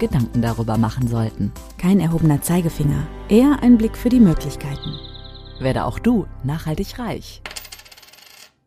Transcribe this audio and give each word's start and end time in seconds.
Gedanken 0.00 0.42
darüber 0.42 0.76
machen 0.76 1.06
sollten. 1.06 1.52
Kein 1.78 2.00
erhobener 2.00 2.42
Zeigefinger, 2.42 3.06
eher 3.28 3.62
ein 3.62 3.78
Blick 3.78 3.96
für 3.96 4.08
die 4.08 4.18
Möglichkeiten. 4.18 4.96
Werde 5.60 5.84
auch 5.84 6.00
du 6.00 6.26
nachhaltig 6.42 6.98
reich. 6.98 7.40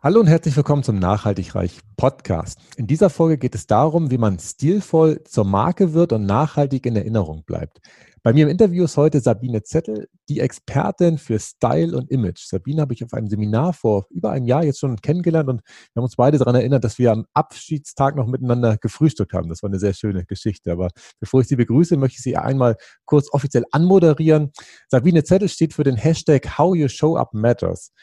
Hallo 0.06 0.20
und 0.20 0.28
herzlich 0.28 0.58
willkommen 0.58 0.84
zum 0.84 1.00
Nachhaltig 1.00 1.56
Reich 1.56 1.80
Podcast. 1.96 2.60
In 2.76 2.88
dieser 2.88 3.10
Folge 3.10 3.38
geht 3.38 3.56
es 3.56 3.68
darum, 3.68 4.12
wie 4.12 4.18
man 4.18 4.38
stilvoll 4.38 5.24
zur 5.24 5.46
Marke 5.46 5.94
wird 5.94 6.12
und 6.12 6.26
nachhaltig 6.26 6.86
in 6.86 6.98
Erinnerung 6.98 7.46
bleibt. 7.46 7.80
Bei 8.22 8.34
mir 8.34 8.44
im 8.44 8.50
Interview 8.50 8.84
ist 8.84 8.98
heute 8.98 9.22
Sabine 9.22 9.64
Zettel, 9.64 10.10
die 10.28 10.42
Expertin 10.42 11.18
für 11.18 11.40
Style 11.40 11.96
und 11.96 12.12
Image. 12.12 12.46
Sabine 12.46 12.82
habe 12.82 12.94
ich 12.94 13.02
auf 13.06 13.14
einem 13.14 13.30
Seminar 13.30 13.72
vor 13.72 14.06
über 14.10 14.32
einem 14.32 14.46
Jahr 14.46 14.66
jetzt 14.66 14.82
schon 14.82 14.98
kennengelernt 14.98 15.48
und 15.48 15.62
wir 15.62 16.02
haben 16.02 16.04
uns 16.04 16.18
beide 16.18 16.38
daran 16.38 16.56
erinnert, 16.56 16.84
dass 16.84 16.98
wir 16.98 17.14
am 17.14 17.26
Abschiedstag 17.34 18.18
noch 18.18 18.28
miteinander 18.28 18.76
gefrühstückt 18.76 19.32
haben. 19.32 19.48
Das 19.48 19.64
war 19.64 19.70
eine 19.70 19.80
sehr 19.80 19.94
schöne 19.94 20.26
Geschichte. 20.26 20.74
Aber 20.74 20.90
bevor 21.22 21.40
ich 21.40 21.48
Sie 21.48 21.56
begrüße, 21.56 21.96
möchte 21.96 22.18
ich 22.18 22.24
Sie 22.24 22.36
einmal 22.36 22.76
kurz 23.06 23.32
offiziell 23.32 23.64
anmoderieren. 23.72 24.52
Sabine 24.90 25.24
Zettel 25.24 25.48
steht 25.48 25.74
für 25.74 25.86
den 25.86 25.96
Hashtag 25.96 26.58
How 26.58 26.76
You 26.76 26.90
Show 26.90 27.16
Up 27.16 27.34
Matters. 27.34 27.94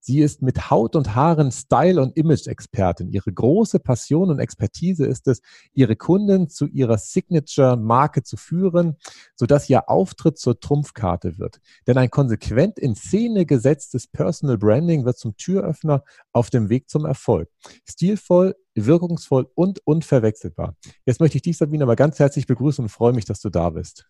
Sie 0.00 0.20
ist 0.20 0.40
mit 0.40 0.70
Haut 0.70 0.96
und 0.96 1.14
Haaren 1.14 1.52
Style- 1.52 2.00
und 2.00 2.16
Image-Expertin. 2.16 3.10
Ihre 3.10 3.32
große 3.32 3.78
Passion 3.80 4.30
und 4.30 4.38
Expertise 4.38 5.04
ist 5.04 5.28
es, 5.28 5.42
ihre 5.74 5.94
Kunden 5.94 6.48
zu 6.48 6.66
ihrer 6.66 6.96
Signature-Marke 6.96 8.22
zu 8.22 8.38
führen, 8.38 8.96
sodass 9.36 9.68
ihr 9.68 9.90
Auftritt 9.90 10.38
zur 10.38 10.58
Trumpfkarte 10.58 11.38
wird. 11.38 11.60
Denn 11.86 11.98
ein 11.98 12.10
konsequent 12.10 12.78
in 12.78 12.94
Szene 12.94 13.44
gesetztes 13.44 14.06
Personal 14.06 14.56
Branding 14.56 15.04
wird 15.04 15.18
zum 15.18 15.36
Türöffner 15.36 16.02
auf 16.32 16.48
dem 16.48 16.70
Weg 16.70 16.88
zum 16.88 17.04
Erfolg. 17.04 17.50
Stilvoll, 17.86 18.56
wirkungsvoll 18.74 19.50
und 19.54 19.80
unverwechselbar. 19.86 20.76
Jetzt 21.04 21.20
möchte 21.20 21.36
ich 21.36 21.42
dich, 21.42 21.58
Sabine, 21.58 21.84
aber 21.84 21.96
ganz 21.96 22.18
herzlich 22.18 22.46
begrüßen 22.46 22.84
und 22.84 22.88
freue 22.88 23.12
mich, 23.12 23.26
dass 23.26 23.40
du 23.40 23.50
da 23.50 23.68
bist. 23.68 24.06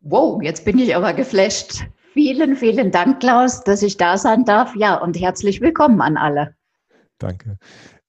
Wow, 0.00 0.42
jetzt 0.42 0.64
bin 0.64 0.78
ich 0.78 0.94
aber 0.96 1.12
geflasht. 1.12 1.84
Vielen, 2.12 2.56
vielen 2.56 2.90
Dank, 2.90 3.20
Klaus, 3.20 3.62
dass 3.62 3.82
ich 3.82 3.96
da 3.96 4.16
sein 4.16 4.44
darf. 4.44 4.74
Ja, 4.76 4.96
und 4.96 5.18
herzlich 5.18 5.60
willkommen 5.60 6.00
an 6.00 6.16
alle. 6.16 6.54
Danke. 7.18 7.58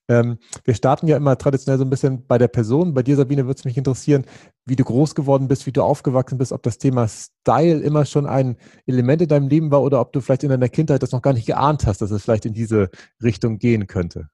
Ähm, 0.07 0.39
wir 0.63 0.73
starten 0.73 1.07
ja 1.07 1.17
immer 1.17 1.37
traditionell 1.37 1.77
so 1.77 1.85
ein 1.85 1.89
bisschen 1.89 2.25
bei 2.25 2.37
der 2.37 2.47
Person. 2.47 2.93
Bei 2.93 3.03
dir, 3.03 3.15
Sabine, 3.15 3.45
würde 3.45 3.59
es 3.59 3.65
mich 3.65 3.77
interessieren, 3.77 4.25
wie 4.65 4.75
du 4.75 4.83
groß 4.83 5.13
geworden 5.13 5.47
bist, 5.47 5.67
wie 5.67 5.71
du 5.71 5.83
aufgewachsen 5.83 6.37
bist, 6.37 6.51
ob 6.51 6.63
das 6.63 6.79
Thema 6.79 7.07
Style 7.07 7.79
immer 7.81 8.05
schon 8.05 8.25
ein 8.25 8.57
Element 8.87 9.21
in 9.21 9.27
deinem 9.27 9.47
Leben 9.47 9.69
war 9.69 9.83
oder 9.83 10.01
ob 10.01 10.11
du 10.13 10.21
vielleicht 10.21 10.43
in 10.43 10.49
deiner 10.49 10.69
Kindheit 10.69 11.03
das 11.03 11.11
noch 11.11 11.21
gar 11.21 11.33
nicht 11.33 11.45
geahnt 11.45 11.85
hast, 11.85 12.01
dass 12.01 12.09
es 12.09 12.23
vielleicht 12.23 12.45
in 12.45 12.53
diese 12.53 12.89
Richtung 13.21 13.59
gehen 13.59 13.85
könnte. 13.85 14.29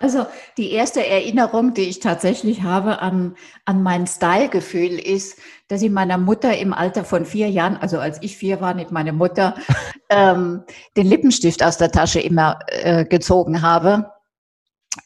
Also 0.02 0.25
die 0.57 0.71
erste 0.71 1.05
Erinnerung, 1.05 1.73
die 1.73 1.83
ich 1.83 1.99
tatsächlich 1.99 2.63
habe 2.63 2.99
an, 2.99 3.35
an 3.66 3.83
mein 3.83 4.07
Stylegefühl 4.07 4.97
ist, 4.99 5.38
dass 5.67 5.83
ich 5.83 5.91
meiner 5.91 6.17
Mutter 6.17 6.57
im 6.57 6.73
Alter 6.73 7.05
von 7.05 7.25
vier 7.25 7.49
Jahren, 7.49 7.77
also 7.77 7.99
als 7.99 8.17
ich 8.22 8.35
vier 8.35 8.61
war, 8.61 8.73
nicht 8.73 8.91
meine 8.91 9.13
Mutter, 9.13 9.55
ähm, 10.09 10.63
den 10.97 11.05
Lippenstift 11.05 11.63
aus 11.63 11.77
der 11.77 11.91
Tasche 11.91 12.19
immer 12.19 12.59
äh, 12.67 13.06
gezogen 13.06 13.61
habe 13.61 14.11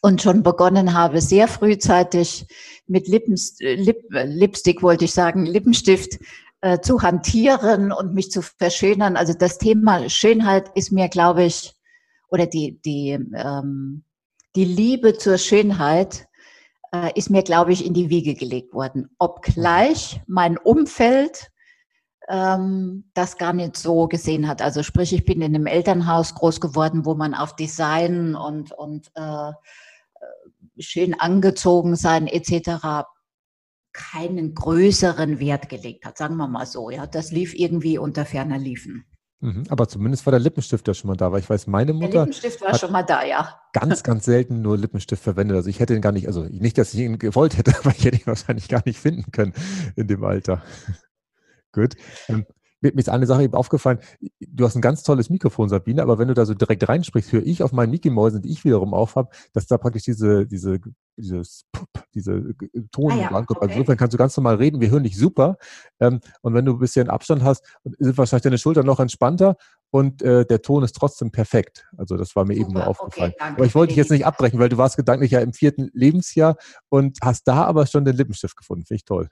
und 0.01 0.21
schon 0.21 0.43
begonnen 0.43 0.93
habe, 0.93 1.19
sehr 1.19 1.47
frühzeitig 1.47 2.47
mit 2.87 3.07
Lippens, 3.07 3.57
Lip, 3.59 4.01
Lipstick, 4.09 4.81
wollte 4.81 5.05
ich 5.05 5.13
sagen, 5.13 5.45
Lippenstift 5.45 6.19
äh, 6.61 6.79
zu 6.79 7.01
hantieren 7.01 7.91
und 7.91 8.13
mich 8.13 8.31
zu 8.31 8.41
verschönern. 8.41 9.17
Also 9.17 9.33
das 9.33 9.57
Thema 9.57 10.09
Schönheit 10.09 10.71
ist 10.75 10.91
mir, 10.91 11.09
glaube 11.09 11.43
ich, 11.43 11.75
oder 12.29 12.47
die, 12.47 12.79
die 12.81 13.11
ähm, 13.11 14.03
die 14.55 14.65
Liebe 14.65 15.17
zur 15.17 15.37
Schönheit 15.37 16.27
äh, 16.93 17.11
ist 17.15 17.29
mir, 17.29 17.43
glaube 17.43 17.73
ich, 17.73 17.85
in 17.85 17.93
die 17.93 18.09
Wiege 18.09 18.35
gelegt 18.35 18.73
worden. 18.73 19.09
Obgleich 19.19 20.21
mein 20.27 20.57
Umfeld 20.57 21.51
ähm, 22.27 23.09
das 23.13 23.37
gar 23.37 23.53
nicht 23.53 23.77
so 23.77 24.07
gesehen 24.07 24.47
hat. 24.47 24.61
Also 24.61 24.83
sprich, 24.83 25.13
ich 25.13 25.25
bin 25.25 25.41
in 25.41 25.55
einem 25.55 25.67
Elternhaus 25.67 26.33
groß 26.35 26.59
geworden, 26.59 27.05
wo 27.05 27.15
man 27.15 27.33
auf 27.33 27.55
Design 27.55 28.35
und, 28.35 28.71
und 28.71 29.11
äh, 29.15 29.51
schön 30.79 31.19
angezogen 31.19 31.95
sein 31.95 32.27
etc. 32.27 33.05
keinen 33.93 34.53
größeren 34.53 35.39
Wert 35.39 35.69
gelegt 35.69 36.05
hat, 36.05 36.17
sagen 36.17 36.37
wir 36.37 36.47
mal 36.47 36.65
so. 36.65 36.89
Ja, 36.89 37.05
das 37.05 37.31
lief 37.31 37.53
irgendwie 37.53 37.97
unter 37.97 38.25
ferner 38.25 38.57
Liefen. 38.57 39.05
Mhm, 39.41 39.65
aber 39.69 39.87
zumindest 39.87 40.25
war 40.25 40.31
der 40.31 40.39
Lippenstift 40.39 40.87
ja 40.87 40.93
schon 40.93 41.09
mal 41.09 41.17
da, 41.17 41.31
weil 41.31 41.39
ich 41.39 41.49
weiß, 41.49 41.67
meine 41.67 41.93
Mutter. 41.93 42.09
Der 42.09 42.19
Lippenstift 42.21 42.61
war 42.61 42.77
schon 42.77 42.91
mal 42.91 43.03
da, 43.03 43.23
ja. 43.23 43.59
Ganz, 43.73 44.01
ganz 44.03 44.25
selten 44.25 44.61
nur 44.61 44.77
Lippenstift 44.77 45.21
verwendet. 45.21 45.57
Also 45.57 45.69
ich 45.69 45.79
hätte 45.79 45.93
ihn 45.93 46.01
gar 46.01 46.13
nicht, 46.13 46.27
also 46.27 46.43
nicht, 46.43 46.77
dass 46.77 46.93
ich 46.93 47.01
ihn 47.01 47.19
gewollt 47.19 47.57
hätte, 47.57 47.75
aber 47.79 47.91
ich 47.91 48.05
hätte 48.05 48.17
ihn 48.17 48.27
wahrscheinlich 48.27 48.69
gar 48.69 48.81
nicht 48.85 48.99
finden 48.99 49.31
können 49.31 49.53
in 49.95 50.07
dem 50.07 50.23
Alter. 50.23 50.63
Gut. 51.73 51.95
Ähm, 52.29 52.45
mir 52.81 52.97
ist 52.97 53.09
eine 53.09 53.25
Sache 53.25 53.43
eben 53.43 53.53
aufgefallen. 53.53 53.99
Du 54.39 54.65
hast 54.65 54.75
ein 54.75 54.81
ganz 54.81 55.03
tolles 55.03 55.29
Mikrofon, 55.29 55.69
Sabine, 55.69 56.01
aber 56.01 56.19
wenn 56.19 56.27
du 56.27 56.33
da 56.33 56.45
so 56.45 56.53
direkt 56.53 56.87
reinsprichst, 56.87 57.31
höre 57.31 57.45
ich 57.45 57.63
auf 57.63 57.71
meinen 57.71 57.91
Mickey-Mäusen, 57.91 58.41
die 58.41 58.51
ich 58.51 58.63
wiederum 58.63 58.93
auf 58.93 59.15
habe, 59.15 59.29
dass 59.53 59.67
da 59.67 59.77
praktisch 59.77 60.03
diese, 60.03 60.45
diese, 60.45 60.79
dieses, 61.17 61.65
diese 62.13 62.53
Ton 62.91 63.11
ah, 63.11 63.15
ja. 63.15 63.27
rankommt. 63.27 63.61
Also 63.61 63.65
okay. 63.65 63.65
Also 63.65 63.73
insofern 63.73 63.97
kannst 63.97 64.13
du 64.13 64.17
ganz 64.17 64.37
normal 64.37 64.55
reden. 64.55 64.81
Wir 64.81 64.89
hören 64.89 65.03
dich 65.03 65.17
super. 65.17 65.57
Ähm, 65.99 66.19
und 66.41 66.53
wenn 66.53 66.65
du 66.65 66.73
ein 66.73 66.79
bisschen 66.79 67.09
Abstand 67.09 67.43
hast, 67.43 67.65
sind 67.83 68.17
wahrscheinlich 68.17 68.43
deine 68.43 68.57
Schultern 68.57 68.85
noch 68.85 68.99
entspannter 68.99 69.55
und 69.91 70.21
äh, 70.21 70.45
der 70.45 70.61
Ton 70.61 70.83
ist 70.83 70.95
trotzdem 70.95 71.31
perfekt. 71.31 71.87
Also 71.97 72.17
das 72.17 72.35
war 72.35 72.45
mir 72.45 72.55
super, 72.55 72.67
eben 72.67 72.73
nur 72.73 72.87
aufgefallen. 72.87 73.33
Okay, 73.39 73.53
aber 73.55 73.65
ich 73.65 73.75
wollte 73.75 73.89
dich 73.89 73.97
jetzt 73.97 74.11
nicht 74.11 74.25
abbrechen, 74.25 74.59
weil 74.59 74.69
du 74.69 74.77
warst 74.77 74.97
gedanklich 74.97 75.31
ja 75.31 75.39
im 75.39 75.53
vierten 75.53 75.89
Lebensjahr 75.93 76.57
und 76.89 77.17
hast 77.23 77.47
da 77.47 77.63
aber 77.63 77.87
schon 77.87 78.05
den 78.05 78.15
Lippenstift 78.15 78.57
gefunden. 78.57 78.85
Finde 78.85 78.97
ich 78.97 79.05
toll. 79.05 79.29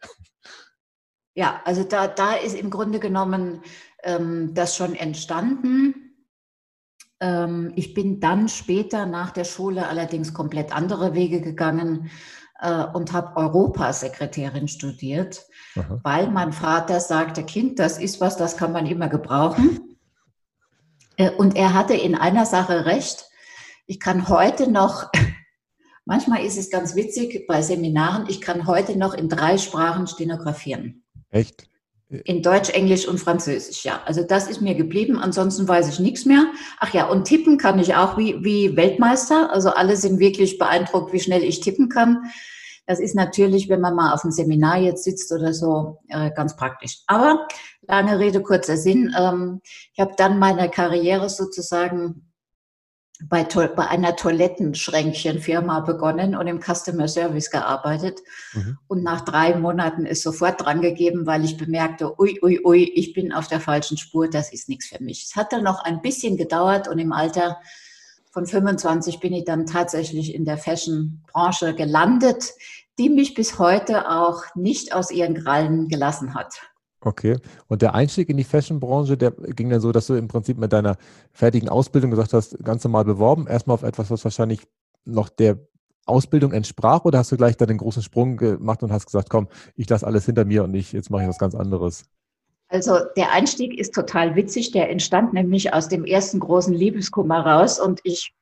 Ja, 1.35 1.61
also 1.65 1.83
da, 1.83 2.07
da 2.07 2.33
ist 2.33 2.55
im 2.55 2.69
Grunde 2.69 2.99
genommen 2.99 3.61
ähm, 4.03 4.53
das 4.53 4.75
schon 4.75 4.95
entstanden. 4.95 6.13
Ähm, 7.19 7.73
ich 7.75 7.93
bin 7.93 8.19
dann 8.19 8.49
später 8.49 9.05
nach 9.05 9.31
der 9.31 9.45
Schule 9.45 9.87
allerdings 9.87 10.33
komplett 10.33 10.75
andere 10.75 11.15
Wege 11.15 11.41
gegangen 11.41 12.11
äh, 12.59 12.83
und 12.85 13.13
habe 13.13 13.35
Europasekretärin 13.35 14.67
studiert, 14.67 15.45
Aha. 15.75 15.99
weil 16.03 16.29
mein 16.29 16.53
Vater 16.53 16.99
sagte, 16.99 17.43
Kind, 17.43 17.79
das 17.79 17.97
ist 17.97 18.21
was, 18.21 18.37
das 18.37 18.55
kann 18.55 18.71
man 18.71 18.85
immer 18.85 19.09
gebrauchen. 19.09 19.97
Äh, 21.17 21.31
und 21.31 21.55
er 21.55 21.73
hatte 21.73 21.95
in 21.95 22.15
einer 22.15 22.45
Sache 22.45 22.85
recht. 22.85 23.25
Ich 23.87 23.99
kann 23.99 24.27
heute 24.29 24.71
noch 24.71 25.11
Manchmal 26.05 26.43
ist 26.43 26.57
es 26.57 26.69
ganz 26.69 26.95
witzig 26.95 27.47
bei 27.47 27.61
Seminaren, 27.61 28.27
ich 28.27 28.41
kann 28.41 28.67
heute 28.67 28.97
noch 28.97 29.13
in 29.13 29.29
drei 29.29 29.57
Sprachen 29.57 30.05
stenografieren. 30.05 31.02
Echt? 31.33 31.67
In 32.25 32.43
Deutsch, 32.43 32.69
Englisch 32.69 33.07
und 33.07 33.19
Französisch, 33.19 33.83
ja. 33.83 34.01
Also 34.05 34.23
das 34.23 34.47
ist 34.47 34.61
mir 34.61 34.75
geblieben. 34.75 35.17
Ansonsten 35.17 35.67
weiß 35.67 35.89
ich 35.89 35.99
nichts 35.99 36.25
mehr. 36.25 36.45
Ach 36.79 36.93
ja, 36.93 37.07
und 37.07 37.25
tippen 37.25 37.57
kann 37.57 37.79
ich 37.79 37.95
auch 37.95 38.17
wie, 38.17 38.43
wie 38.43 38.77
Weltmeister. 38.77 39.51
Also 39.51 39.69
alle 39.69 39.97
sind 39.97 40.19
wirklich 40.19 40.59
beeindruckt, 40.59 41.11
wie 41.11 41.19
schnell 41.19 41.43
ich 41.43 41.59
tippen 41.59 41.89
kann. 41.89 42.31
Das 42.85 42.99
ist 42.99 43.15
natürlich, 43.15 43.67
wenn 43.67 43.81
man 43.81 43.95
mal 43.95 44.13
auf 44.13 44.23
einem 44.23 44.31
Seminar 44.31 44.77
jetzt 44.77 45.05
sitzt 45.05 45.31
oder 45.31 45.53
so, 45.53 45.99
äh, 46.09 46.29
ganz 46.31 46.55
praktisch. 46.55 46.99
Aber 47.07 47.47
lange 47.87 48.19
Rede, 48.19 48.41
kurzer 48.41 48.77
Sinn. 48.77 49.15
Ähm, 49.17 49.61
ich 49.93 49.99
habe 49.99 50.13
dann 50.15 50.37
meine 50.37 50.69
Karriere 50.69 51.29
sozusagen 51.29 52.32
bei, 53.29 53.43
bei 53.43 53.87
einer 53.87 54.15
Toilettenschränkchenfirma 54.15 55.81
begonnen 55.81 56.35
und 56.35 56.47
im 56.47 56.59
Customer 56.59 57.07
Service 57.07 57.49
gearbeitet. 57.49 58.19
Mhm. 58.53 58.77
Und 58.87 59.03
nach 59.03 59.21
drei 59.21 59.55
Monaten 59.55 60.05
ist 60.05 60.23
sofort 60.23 60.61
drangegeben, 60.61 61.25
weil 61.25 61.43
ich 61.43 61.57
bemerkte, 61.57 62.19
ui, 62.19 62.39
ui, 62.41 62.59
ui, 62.63 62.83
ich 62.83 63.13
bin 63.13 63.31
auf 63.31 63.47
der 63.47 63.59
falschen 63.59 63.97
Spur, 63.97 64.29
das 64.29 64.51
ist 64.51 64.69
nichts 64.69 64.87
für 64.87 65.03
mich. 65.03 65.23
Es 65.23 65.35
hat 65.35 65.53
dann 65.53 65.63
noch 65.63 65.83
ein 65.83 66.01
bisschen 66.01 66.37
gedauert 66.37 66.87
und 66.87 66.99
im 66.99 67.11
Alter 67.11 67.57
von 68.31 68.45
25 68.45 69.19
bin 69.19 69.33
ich 69.33 69.45
dann 69.45 69.65
tatsächlich 69.65 70.33
in 70.33 70.43
der 70.43 70.57
Fashion-Branche 70.57 71.75
gelandet, 71.75 72.53
die 72.97 73.09
mich 73.09 73.35
bis 73.35 73.59
heute 73.59 74.09
auch 74.09 74.43
nicht 74.55 74.93
aus 74.93 75.11
ihren 75.11 75.35
Krallen 75.35 75.87
gelassen 75.87 76.33
hat. 76.33 76.61
Okay. 77.05 77.37
Und 77.67 77.81
der 77.81 77.93
Einstieg 77.93 78.29
in 78.29 78.37
die 78.37 78.43
Fashion-Branche, 78.43 79.17
der 79.17 79.31
ging 79.31 79.69
dann 79.69 79.81
so, 79.81 79.91
dass 79.91 80.07
du 80.07 80.13
im 80.13 80.27
Prinzip 80.27 80.57
mit 80.57 80.71
deiner 80.71 80.95
fertigen 81.33 81.67
Ausbildung 81.67 82.11
gesagt 82.11 82.33
hast, 82.33 82.57
ganz 82.63 82.83
normal 82.83 83.03
beworben, 83.03 83.47
erstmal 83.47 83.75
auf 83.75 83.83
etwas, 83.83 84.09
was 84.09 84.23
wahrscheinlich 84.23 84.61
noch 85.05 85.29
der 85.29 85.59
Ausbildung 86.05 86.53
entsprach 86.53 87.05
oder 87.05 87.19
hast 87.19 87.31
du 87.31 87.37
gleich 87.37 87.57
da 87.57 87.65
den 87.65 87.77
großen 87.77 88.03
Sprung 88.03 88.37
gemacht 88.37 88.83
und 88.83 88.91
hast 88.91 89.05
gesagt, 89.05 89.29
komm, 89.29 89.47
ich 89.75 89.89
lasse 89.89 90.05
alles 90.05 90.25
hinter 90.25 90.45
mir 90.45 90.63
und 90.63 90.73
ich, 90.73 90.91
jetzt 90.93 91.09
mache 91.09 91.23
ich 91.23 91.29
was 91.29 91.37
ganz 91.37 91.55
anderes? 91.55 92.05
Also 92.69 92.99
der 93.17 93.31
Einstieg 93.31 93.77
ist 93.77 93.93
total 93.93 94.35
witzig. 94.35 94.71
Der 94.71 94.89
entstand 94.89 95.33
nämlich 95.33 95.73
aus 95.73 95.89
dem 95.89 96.05
ersten 96.05 96.39
großen 96.39 96.73
Liebeskummer 96.73 97.45
raus 97.45 97.79
und 97.79 97.99
ich 98.03 98.33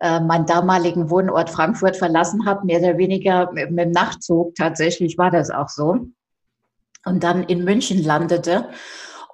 äh, 0.00 0.20
meinen 0.20 0.46
damaligen 0.46 1.10
Wohnort 1.10 1.48
Frankfurt 1.48 1.96
verlassen 1.96 2.44
habe, 2.44 2.66
mehr 2.66 2.80
oder 2.80 2.98
weniger 2.98 3.50
mit 3.52 3.70
dem 3.70 3.90
Nachtzug. 3.90 4.54
Tatsächlich 4.54 5.16
war 5.16 5.30
das 5.30 5.50
auch 5.50 5.68
so. 5.68 6.08
Und 7.04 7.22
dann 7.22 7.44
in 7.44 7.64
München 7.64 8.02
landete 8.02 8.68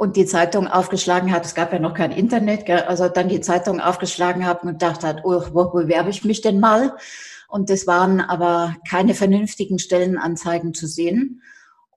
und 0.00 0.16
die 0.16 0.26
Zeitung 0.26 0.66
aufgeschlagen 0.66 1.30
hat. 1.30 1.44
Es 1.44 1.54
gab 1.54 1.72
ja 1.72 1.78
noch 1.78 1.94
kein 1.94 2.10
Internet, 2.10 2.66
gell? 2.66 2.80
also 2.80 3.08
dann 3.08 3.28
die 3.28 3.42
Zeitung 3.42 3.80
aufgeschlagen 3.80 4.46
hat 4.46 4.62
und 4.62 4.70
gedacht 4.70 5.04
hat, 5.04 5.20
oh, 5.24 5.42
wo 5.52 5.68
bewerbe 5.68 6.10
ich 6.10 6.24
mich 6.24 6.40
denn 6.40 6.58
mal? 6.58 6.96
Und 7.48 7.68
es 7.68 7.86
waren 7.86 8.20
aber 8.20 8.76
keine 8.88 9.14
vernünftigen 9.14 9.78
Stellenanzeigen 9.78 10.72
zu 10.72 10.86
sehen. 10.86 11.42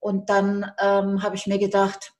Und 0.00 0.28
dann 0.28 0.70
ähm, 0.80 1.22
habe 1.22 1.36
ich 1.36 1.46
mir 1.46 1.58
gedacht, 1.58 2.12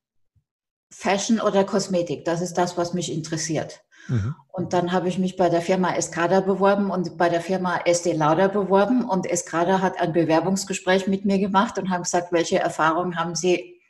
Fashion 0.91 1.39
oder 1.39 1.65
Kosmetik, 1.65 2.25
das 2.25 2.41
ist 2.41 2.55
das, 2.55 2.79
was 2.79 2.95
mich 2.95 3.13
interessiert. 3.13 3.84
Mhm. 4.09 4.35
Und 4.53 4.73
dann 4.73 4.93
habe 4.93 5.09
ich 5.09 5.19
mich 5.19 5.37
bei 5.37 5.49
der 5.49 5.61
Firma 5.61 5.95
Escada 5.95 6.41
beworben 6.41 6.91
und 6.91 7.17
bei 7.17 7.29
der 7.29 7.41
Firma 7.41 7.81
Estee 7.85 8.13
Lauder 8.13 8.49
beworben. 8.49 9.05
Und 9.09 9.27
Escada 9.27 9.81
hat 9.81 10.01
ein 10.01 10.13
Bewerbungsgespräch 10.13 11.07
mit 11.07 11.25
mir 11.25 11.39
gemacht 11.39 11.79
und 11.79 11.91
haben 11.91 12.03
gesagt, 12.03 12.33
welche 12.33 12.59
Erfahrungen 12.59 13.17
haben 13.17 13.35
Sie 13.35 13.81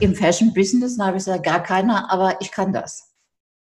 im 0.00 0.14
Fashion-Business? 0.14 0.96
Da 0.98 1.06
habe 1.06 1.16
ich 1.16 1.24
gesagt, 1.24 1.44
gar 1.44 1.62
keiner, 1.62 2.12
aber 2.12 2.40
ich 2.40 2.52
kann 2.52 2.72
das. 2.72 3.12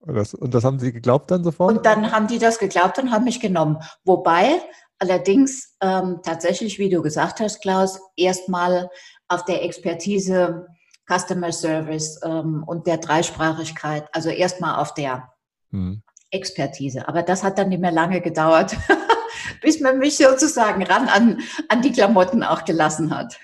Und 0.00 0.14
das. 0.14 0.34
Und 0.34 0.54
das 0.54 0.64
haben 0.64 0.78
Sie 0.78 0.92
geglaubt 0.92 1.30
dann 1.30 1.42
sofort? 1.42 1.76
Und 1.76 1.86
dann 1.86 2.12
haben 2.12 2.28
die 2.28 2.38
das 2.38 2.58
geglaubt 2.58 2.98
und 2.98 3.10
haben 3.10 3.24
mich 3.24 3.40
genommen. 3.40 3.78
Wobei 4.04 4.60
allerdings 4.98 5.76
ähm, 5.80 6.20
tatsächlich, 6.22 6.78
wie 6.78 6.88
du 6.88 7.02
gesagt 7.02 7.40
hast, 7.40 7.60
Klaus, 7.62 8.00
erstmal 8.16 8.90
auf 9.28 9.44
der 9.44 9.64
Expertise 9.64 10.66
Customer 11.08 11.52
Service 11.52 12.20
ähm, 12.22 12.62
und 12.66 12.86
der 12.86 12.98
Dreisprachigkeit, 12.98 14.06
also 14.12 14.28
erstmal 14.28 14.76
auf 14.76 14.94
der 14.94 15.30
hm. 15.70 16.02
Expertise. 16.30 17.08
Aber 17.08 17.22
das 17.22 17.42
hat 17.42 17.58
dann 17.58 17.70
nicht 17.70 17.80
mehr 17.80 17.92
lange 17.92 18.20
gedauert, 18.20 18.76
bis 19.62 19.80
man 19.80 19.98
mich 19.98 20.16
sozusagen 20.16 20.82
ran 20.82 21.08
an, 21.08 21.40
an 21.68 21.82
die 21.82 21.92
Klamotten 21.92 22.42
auch 22.42 22.64
gelassen 22.64 23.16
hat. 23.16 23.38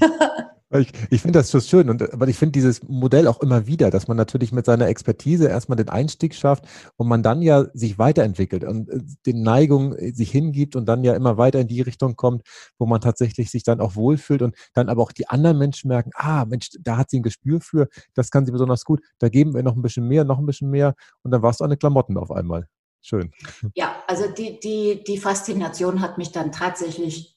Ich, 0.80 0.92
ich 1.10 1.22
finde 1.22 1.38
das 1.38 1.50
so 1.50 1.60
schön, 1.60 1.88
und, 1.88 2.12
aber 2.12 2.26
ich 2.26 2.36
finde 2.36 2.52
dieses 2.52 2.82
Modell 2.82 3.28
auch 3.28 3.40
immer 3.40 3.66
wieder, 3.68 3.90
dass 3.90 4.08
man 4.08 4.16
natürlich 4.16 4.50
mit 4.50 4.66
seiner 4.66 4.88
Expertise 4.88 5.48
erstmal 5.48 5.76
den 5.76 5.88
Einstieg 5.88 6.34
schafft 6.34 6.64
und 6.96 7.06
man 7.06 7.22
dann 7.22 7.42
ja 7.42 7.66
sich 7.74 7.98
weiterentwickelt 7.98 8.64
und 8.64 8.88
äh, 8.88 8.98
den 9.24 9.42
Neigungen 9.42 9.96
äh, 9.96 10.12
sich 10.12 10.32
hingibt 10.32 10.74
und 10.74 10.86
dann 10.86 11.04
ja 11.04 11.14
immer 11.14 11.38
weiter 11.38 11.60
in 11.60 11.68
die 11.68 11.80
Richtung 11.80 12.16
kommt, 12.16 12.42
wo 12.78 12.86
man 12.86 13.00
tatsächlich 13.00 13.52
sich 13.52 13.62
dann 13.62 13.80
auch 13.80 13.94
wohlfühlt 13.94 14.42
und 14.42 14.56
dann 14.72 14.88
aber 14.88 15.02
auch 15.02 15.12
die 15.12 15.28
anderen 15.28 15.58
Menschen 15.58 15.88
merken, 15.88 16.10
ah 16.16 16.44
Mensch, 16.44 16.70
da 16.80 16.96
hat 16.96 17.10
sie 17.10 17.20
ein 17.20 17.22
Gespür 17.22 17.60
für, 17.60 17.88
das 18.14 18.30
kann 18.30 18.44
sie 18.44 18.52
besonders 18.52 18.84
gut, 18.84 19.00
da 19.20 19.28
geben 19.28 19.54
wir 19.54 19.62
noch 19.62 19.76
ein 19.76 19.82
bisschen 19.82 20.08
mehr, 20.08 20.24
noch 20.24 20.38
ein 20.38 20.46
bisschen 20.46 20.70
mehr 20.70 20.94
und 21.22 21.30
dann 21.30 21.42
warst 21.42 21.60
du 21.60 21.64
eine 21.64 21.76
Klamotten 21.76 22.18
auf 22.18 22.32
einmal. 22.32 22.66
Schön. 23.00 23.32
Ja, 23.74 24.02
also 24.08 24.24
die, 24.28 24.58
die, 24.58 25.04
die 25.06 25.18
Faszination 25.18 26.00
hat 26.00 26.16
mich 26.16 26.32
dann 26.32 26.52
tatsächlich 26.52 27.33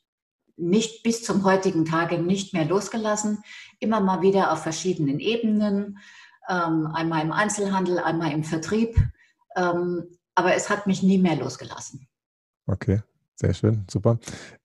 nicht 0.57 1.03
bis 1.03 1.23
zum 1.23 1.43
heutigen 1.43 1.85
Tage 1.85 2.17
nicht 2.17 2.53
mehr 2.53 2.65
losgelassen. 2.65 3.43
Immer 3.79 4.01
mal 4.01 4.21
wieder 4.21 4.51
auf 4.51 4.63
verschiedenen 4.63 5.19
Ebenen, 5.19 5.99
ähm, 6.49 6.87
einmal 6.93 7.23
im 7.23 7.31
Einzelhandel, 7.31 7.99
einmal 7.99 8.31
im 8.31 8.43
Vertrieb. 8.43 8.97
Ähm, 9.55 10.05
aber 10.35 10.55
es 10.55 10.69
hat 10.69 10.87
mich 10.87 11.03
nie 11.03 11.17
mehr 11.17 11.35
losgelassen. 11.35 12.07
Okay. 12.65 13.01
Sehr 13.39 13.53
schön, 13.53 13.85
super. 13.87 14.17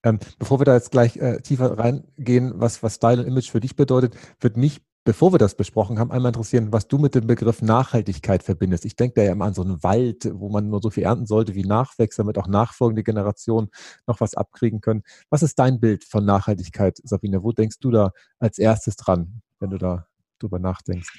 Ähm, 0.03 0.19
bevor 0.39 0.59
wir 0.59 0.65
da 0.65 0.75
jetzt 0.75 0.93
gleich 0.93 1.19
äh, 1.19 1.43
tiefer 1.43 1.79
reingehen, 1.79 2.55
was, 2.55 2.83
was 2.83 2.94
Style 2.94 3.21
und 3.21 3.27
Image 3.27 3.50
für 3.50 3.61
dich 3.61 3.77
bedeutet, 3.77 4.17
wird 4.41 4.56
mich 4.56 4.81
Bevor 5.04 5.32
wir 5.32 5.38
das 5.38 5.56
besprochen 5.56 5.99
haben, 5.99 6.12
einmal 6.12 6.31
interessieren, 6.31 6.72
was 6.72 6.87
du 6.87 6.96
mit 6.96 7.16
dem 7.16 7.26
Begriff 7.26 7.60
Nachhaltigkeit 7.60 8.44
verbindest. 8.44 8.84
Ich 8.84 8.94
denke 8.94 9.14
da 9.16 9.22
ja 9.25 9.32
immer 9.32 9.46
an 9.46 9.54
so 9.54 9.62
einen 9.62 9.82
Wald, 9.82 10.31
wo 10.32 10.49
man 10.49 10.69
nur 10.69 10.81
so 10.81 10.90
viel 10.90 11.02
ernten 11.02 11.26
sollte 11.26 11.56
wie 11.56 11.64
Nachwächse, 11.64 12.19
damit 12.19 12.38
auch 12.38 12.46
nachfolgende 12.46 13.02
Generationen 13.02 13.69
noch 14.06 14.20
was 14.20 14.34
abkriegen 14.34 14.81
können. 14.81 15.02
Was 15.28 15.43
ist 15.43 15.58
dein 15.58 15.81
Bild 15.81 16.04
von 16.04 16.25
Nachhaltigkeit, 16.25 17.00
Sabine? 17.02 17.43
Wo 17.43 17.50
denkst 17.50 17.81
du 17.81 17.90
da 17.90 18.12
als 18.38 18.58
erstes 18.58 18.94
dran, 18.94 19.43
wenn 19.58 19.70
du 19.70 19.78
da 19.78 20.06
drüber 20.38 20.60
nachdenkst? 20.60 21.12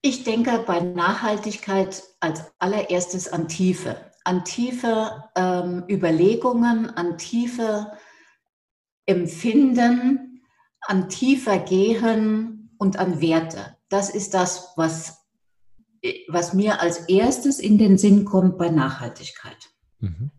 Ich 0.00 0.22
denke 0.22 0.62
bei 0.64 0.78
Nachhaltigkeit 0.78 2.04
als 2.20 2.44
allererstes 2.60 3.32
an 3.32 3.48
Tiefe, 3.48 3.96
an 4.22 4.44
tiefe 4.44 5.24
ähm, 5.34 5.82
Überlegungen, 5.90 6.88
an 6.90 7.18
tiefe 7.18 7.90
Empfinden, 9.06 10.44
an 10.82 11.08
tiefer 11.08 11.58
Gehen 11.58 12.57
und 12.78 12.98
an 12.98 13.20
Werte. 13.20 13.76
Das 13.88 14.10
ist 14.10 14.34
das, 14.34 14.72
was, 14.76 15.18
was 16.28 16.54
mir 16.54 16.80
als 16.80 17.08
erstes 17.08 17.58
in 17.58 17.78
den 17.78 17.98
Sinn 17.98 18.24
kommt 18.24 18.58
bei 18.58 18.70
Nachhaltigkeit. 18.70 19.70
Mhm. 20.00 20.30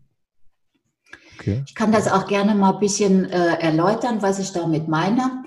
Okay. 1.38 1.62
Ich 1.66 1.74
kann 1.74 1.90
das 1.90 2.06
auch 2.08 2.26
gerne 2.26 2.54
mal 2.54 2.74
ein 2.74 2.80
bisschen 2.80 3.24
äh, 3.24 3.54
erläutern, 3.60 4.20
was 4.20 4.38
ich 4.38 4.52
damit 4.52 4.88
meine. 4.88 5.44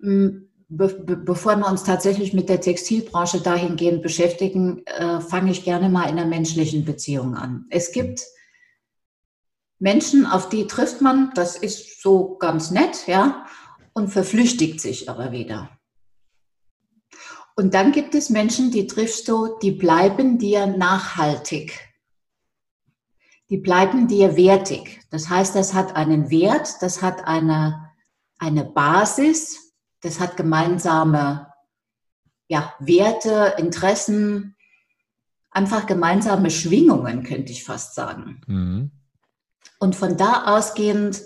Hm, 0.00 0.48
be 0.68 0.88
be 0.88 1.16
bevor 1.16 1.56
wir 1.56 1.68
uns 1.68 1.82
tatsächlich 1.82 2.32
mit 2.32 2.48
der 2.48 2.60
Textilbranche 2.60 3.40
dahingehend 3.40 4.02
beschäftigen, 4.02 4.84
äh, 4.86 5.20
fange 5.20 5.50
ich 5.50 5.64
gerne 5.64 5.88
mal 5.88 6.08
in 6.08 6.16
der 6.16 6.26
menschlichen 6.26 6.84
Beziehung 6.84 7.34
an. 7.34 7.66
Es 7.70 7.92
gibt 7.92 8.22
Menschen, 9.78 10.26
auf 10.26 10.48
die 10.48 10.66
trifft 10.66 11.00
man, 11.00 11.32
das 11.34 11.56
ist 11.56 12.00
so 12.00 12.36
ganz 12.38 12.70
nett, 12.70 13.06
ja, 13.06 13.46
und 13.92 14.08
verflüchtigt 14.08 14.80
sich 14.80 15.10
aber 15.10 15.32
wieder. 15.32 15.70
Und 17.56 17.74
dann 17.74 17.92
gibt 17.92 18.14
es 18.14 18.30
Menschen, 18.30 18.70
die 18.70 18.86
triffst 18.86 19.28
du, 19.28 19.58
die 19.62 19.70
bleiben 19.70 20.38
dir 20.38 20.66
nachhaltig. 20.66 21.78
Die 23.48 23.58
bleiben 23.58 24.08
dir 24.08 24.36
wertig. 24.36 25.00
Das 25.10 25.28
heißt, 25.28 25.54
das 25.54 25.74
hat 25.74 25.94
einen 25.94 26.30
Wert, 26.30 26.76
das 26.80 27.02
hat 27.02 27.26
eine, 27.26 27.92
eine 28.38 28.64
Basis, 28.64 29.74
das 30.00 30.18
hat 30.18 30.36
gemeinsame 30.36 31.52
ja, 32.48 32.74
Werte, 32.80 33.54
Interessen, 33.58 34.56
einfach 35.50 35.86
gemeinsame 35.86 36.50
Schwingungen, 36.50 37.22
könnte 37.22 37.52
ich 37.52 37.64
fast 37.64 37.94
sagen. 37.94 38.40
Mhm. 38.46 38.90
Und 39.78 39.94
von 39.94 40.16
da 40.16 40.56
ausgehend 40.56 41.22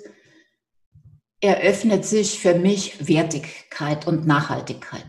eröffnet 1.41 2.05
sich 2.05 2.39
für 2.39 2.55
mich 2.55 3.09
Wertigkeit 3.09 4.07
und 4.07 4.27
Nachhaltigkeit. 4.27 5.07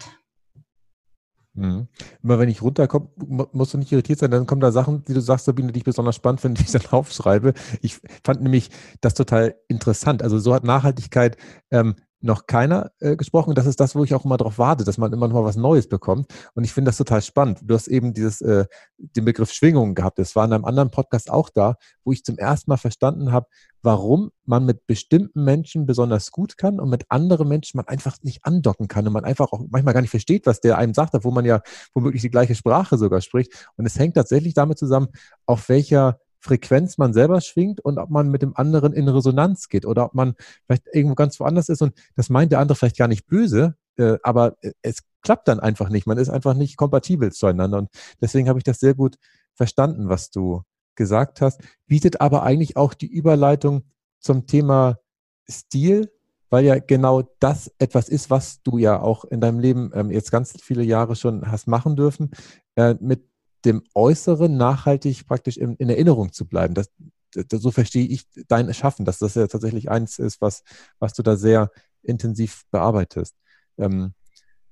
Mhm. 1.60 1.88
Immer 2.24 2.40
wenn 2.40 2.50
ich 2.50 2.62
runterkomme, 2.62 3.10
musst 3.52 3.74
du 3.74 3.78
nicht 3.78 3.92
irritiert 3.92 4.20
sein, 4.20 4.32
dann 4.32 4.46
kommen 4.46 4.62
da 4.62 4.72
Sachen, 4.72 5.04
die 5.06 5.14
du 5.14 5.22
sagst, 5.22 5.46
Sabine, 5.46 5.72
die 5.72 5.80
ich 5.80 5.84
besonders 5.84 6.16
spannend 6.16 6.42
finde, 6.42 6.60
die 6.62 6.66
ich 6.66 6.72
dann 6.72 6.92
aufschreibe. 6.92 7.54
Ich 7.82 8.00
fand 8.24 8.42
nämlich 8.42 8.70
das 9.02 9.14
total 9.14 9.56
interessant. 9.68 10.24
Also 10.24 10.40
so 10.40 10.54
hat 10.54 10.64
Nachhaltigkeit 10.64 11.38
ähm, 11.72 11.96
noch 12.22 12.48
keiner 12.48 12.92
äh, 13.00 13.16
gesprochen. 13.16 13.56
Das 13.56 13.66
ist 13.66 13.80
das, 13.80 13.96
wo 13.96 14.04
ich 14.04 14.14
auch 14.14 14.26
immer 14.26 14.38
darauf 14.38 14.58
warte, 14.58 14.84
dass 14.84 14.98
man 14.98 15.14
immer 15.14 15.28
noch 15.28 15.36
mal 15.36 15.44
was 15.44 15.56
Neues 15.56 15.88
bekommt. 15.88 16.32
Und 16.54 16.64
ich 16.64 16.74
finde 16.74 16.90
das 16.90 16.98
total 16.98 17.22
spannend. 17.22 17.60
Du 17.64 17.74
hast 17.74 17.88
eben 17.88 18.14
dieses, 18.14 18.42
äh, 18.42 18.66
den 18.98 19.26
Begriff 19.26 19.52
Schwingungen 19.52 19.96
gehabt. 19.96 20.20
Das 20.20 20.36
war 20.36 20.46
in 20.46 20.54
einem 20.54 20.66
anderen 20.66 20.92
Podcast 20.92 21.32
auch 21.32 21.50
da, 21.50 21.76
wo 22.04 22.12
ich 22.12 22.24
zum 22.24 22.38
ersten 22.38 22.72
Mal 22.72 22.78
verstanden 22.78 23.32
habe, 23.32 23.48
warum 23.82 24.32
man 24.46 24.66
mit 24.66 24.86
bestimmten 24.86 25.44
Menschen 25.46 25.86
besonders 25.86 26.32
gut 26.32 26.58
kann 26.58 26.80
und 26.80 26.90
mit 26.90 27.06
anderen 27.10 27.48
Menschen 27.48 27.78
man 27.78 27.88
einfach 27.88 28.18
nicht 28.22 28.44
andocken 28.44 28.88
kann 28.88 29.08
und 29.08 29.14
man 29.14 29.24
einfach 29.24 29.54
auch 29.54 29.62
manchmal 29.70 29.94
gar 29.94 30.02
nicht 30.02 30.10
versteht, 30.10 30.46
was 30.46 30.60
der 30.60 30.78
einem 30.78 30.94
sagt, 30.94 31.16
obwohl 31.16 31.34
man 31.34 31.46
ja 31.46 31.62
womöglich 31.94 32.22
die 32.22 32.32
gleiche 32.32 32.56
Sprache 32.56 32.98
sogar 32.98 33.22
spricht. 33.22 33.70
Und 33.78 33.86
es 33.86 33.98
hängt 33.98 34.16
tatsächlich 34.16 34.54
damit 34.54 34.78
zusammen, 34.78 35.08
auf 35.46 35.70
welcher 35.70 36.20
Frequenz 36.40 36.98
man 36.98 37.14
selber 37.14 37.42
schwingt 37.42 37.82
und 37.82 37.98
ob 37.98 38.10
man 38.10 38.30
mit 38.30 38.42
dem 38.42 38.56
anderen 38.56 38.94
in 38.94 39.08
Resonanz 39.08 39.70
geht 39.70 39.86
oder 39.86 40.06
ob 40.06 40.14
man 40.14 40.36
vielleicht 40.66 40.88
irgendwo 40.94 41.16
ganz 41.16 41.40
woanders 41.40 41.70
ist 41.70 41.82
und 41.82 41.94
das 42.16 42.30
meint 42.30 42.52
der 42.52 42.60
andere 42.60 42.76
vielleicht 42.76 42.98
gar 42.98 43.08
nicht 43.08 43.28
böse, 43.28 43.76
äh, 43.98 44.18
aber 44.24 44.56
äh, 44.62 44.72
es 44.82 45.04
klappt 45.22 45.48
dann 45.50 45.60
einfach 45.60 45.90
nicht. 45.90 46.08
Man 46.08 46.18
ist 46.18 46.30
einfach 46.30 46.54
nicht 46.54 46.78
kompatibel 46.78 47.32
zueinander 47.32 47.80
und 47.80 47.90
deswegen 48.22 48.48
habe 48.48 48.60
ich 48.60 48.64
das 48.64 48.80
sehr 48.80 48.94
gut 48.94 49.18
verstanden, 49.54 50.08
was 50.08 50.32
du 50.32 50.64
gesagt 50.96 51.42
hast. 51.42 51.62
Bietet 51.88 52.22
aber 52.22 52.44
eigentlich 52.44 52.78
auch 52.78 52.94
die 52.94 53.12
Überleitung 53.12 53.84
zum 54.20 54.48
Thema 54.48 55.00
Stil, 55.50 56.12
weil 56.50 56.66
ja 56.66 56.80
genau 56.80 57.24
das 57.40 57.72
etwas 57.80 58.10
ist, 58.10 58.30
was 58.30 58.62
du 58.64 58.78
ja 58.78 59.00
auch 59.00 59.26
in 59.26 59.42
deinem 59.42 59.60
Leben 59.60 59.92
ähm, 59.94 60.12
jetzt 60.12 60.32
ganz 60.32 60.54
viele 60.62 60.84
Jahre 60.84 61.16
schon 61.16 61.52
hast 61.52 61.68
machen 61.68 61.96
dürfen, 61.96 62.32
äh, 62.76 62.96
mit 63.00 63.29
dem 63.66 63.84
Äußeren 63.94 64.56
nachhaltig 64.58 65.28
praktisch 65.28 65.58
in, 65.58 65.76
in 65.76 65.90
Erinnerung 65.90 66.32
zu 66.32 66.46
bleiben. 66.48 66.74
Das, 66.74 66.90
das, 67.34 67.62
so 67.62 67.72
verstehe 67.72 68.08
ich 68.08 68.26
dein 68.48 68.74
Schaffen, 68.74 69.06
dass 69.06 69.20
das 69.20 69.36
ja 69.36 69.48
tatsächlich 69.48 69.90
eins 69.90 70.20
ist, 70.20 70.42
was, 70.42 70.64
was 71.00 71.14
du 71.14 71.24
da 71.24 71.36
sehr 71.36 71.72
intensiv 72.02 72.64
bearbeitest. 72.72 73.36
Ähm, 73.78 74.14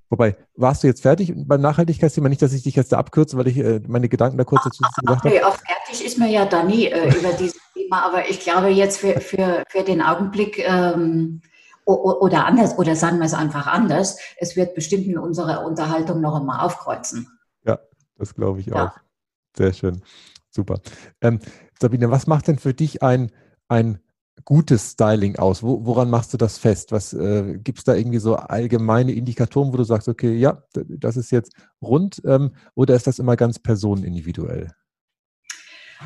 wobei, 0.09 0.37
warst 0.55 0.83
du 0.83 0.87
jetzt 0.87 1.01
fertig 1.01 1.33
beim 1.35 1.61
Nachhaltigkeitsthema? 1.61 2.29
Nicht, 2.29 2.41
dass 2.41 2.53
ich 2.53 2.63
dich 2.63 2.75
jetzt 2.75 2.91
da 2.91 2.97
abkürze, 2.97 3.37
weil 3.37 3.47
ich 3.47 3.57
äh, 3.57 3.81
meine 3.87 4.09
Gedanken 4.09 4.37
da 4.37 4.43
kurz 4.43 4.63
dazu 4.63 4.81
gesagt 4.81 5.05
habe. 5.05 5.27
Okay, 5.27 5.43
auch 5.43 5.57
fertig 5.57 6.05
ist 6.05 6.17
mir 6.17 6.29
ja 6.29 6.45
da 6.45 6.63
nie 6.63 6.87
äh, 6.87 7.17
über 7.17 7.33
dieses 7.33 7.59
Thema, 7.73 8.05
aber 8.05 8.29
ich 8.29 8.39
glaube 8.39 8.69
jetzt 8.69 8.99
für, 8.99 9.19
für, 9.19 9.63
für 9.69 9.83
den 9.83 10.01
Augenblick 10.01 10.59
ähm, 10.59 11.41
oder 11.85 12.45
anders, 12.45 12.77
oder 12.77 12.97
sagen 12.97 13.19
wir 13.19 13.25
es 13.25 13.33
einfach 13.33 13.65
anders, 13.65 14.17
es 14.37 14.57
wird 14.57 14.75
bestimmt 14.75 15.07
in 15.07 15.17
unserer 15.17 15.65
Unterhaltung 15.65 16.19
noch 16.19 16.35
einmal 16.35 16.59
aufkreuzen. 16.59 17.36
Das 18.17 18.35
glaube 18.35 18.59
ich 18.59 18.67
ja. 18.67 18.87
auch. 18.87 18.97
Sehr 19.55 19.73
schön. 19.73 20.01
Super. 20.49 20.79
Ähm, 21.21 21.39
Sabine, 21.79 22.09
was 22.09 22.27
macht 22.27 22.47
denn 22.47 22.59
für 22.59 22.73
dich 22.73 23.03
ein, 23.03 23.31
ein 23.67 23.99
gutes 24.45 24.91
Styling 24.91 25.37
aus? 25.37 25.63
Wo, 25.63 25.85
woran 25.85 26.09
machst 26.09 26.33
du 26.33 26.37
das 26.37 26.57
fest? 26.57 26.91
Was 26.91 27.13
äh, 27.13 27.57
gibt 27.57 27.79
es 27.79 27.83
da 27.83 27.95
irgendwie 27.95 28.19
so 28.19 28.35
allgemeine 28.35 29.11
Indikatoren, 29.11 29.73
wo 29.73 29.77
du 29.77 29.83
sagst, 29.83 30.07
okay, 30.07 30.33
ja, 30.33 30.63
das 30.73 31.17
ist 31.17 31.31
jetzt 31.31 31.53
rund 31.81 32.21
ähm, 32.25 32.51
oder 32.75 32.95
ist 32.95 33.07
das 33.07 33.19
immer 33.19 33.35
ganz 33.35 33.59
personenindividuell? 33.59 34.71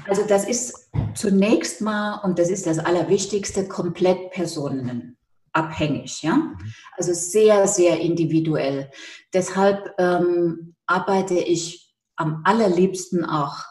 Also 0.07 0.25
das 0.25 0.47
ist 0.47 0.89
zunächst 1.15 1.81
mal, 1.81 2.21
und 2.23 2.39
das 2.39 2.49
ist 2.49 2.65
das 2.65 2.79
Allerwichtigste, 2.79 3.67
komplett 3.67 4.31
personen 4.31 5.17
abhängig, 5.53 6.21
ja. 6.21 6.35
Mhm. 6.35 6.57
Also 6.97 7.13
sehr, 7.13 7.67
sehr 7.67 7.99
individuell. 7.99 8.89
Deshalb 9.33 9.93
ähm, 9.97 10.75
arbeite 10.85 11.39
ich 11.39 11.90
am 12.15 12.41
allerliebsten 12.43 13.25
auch 13.25 13.65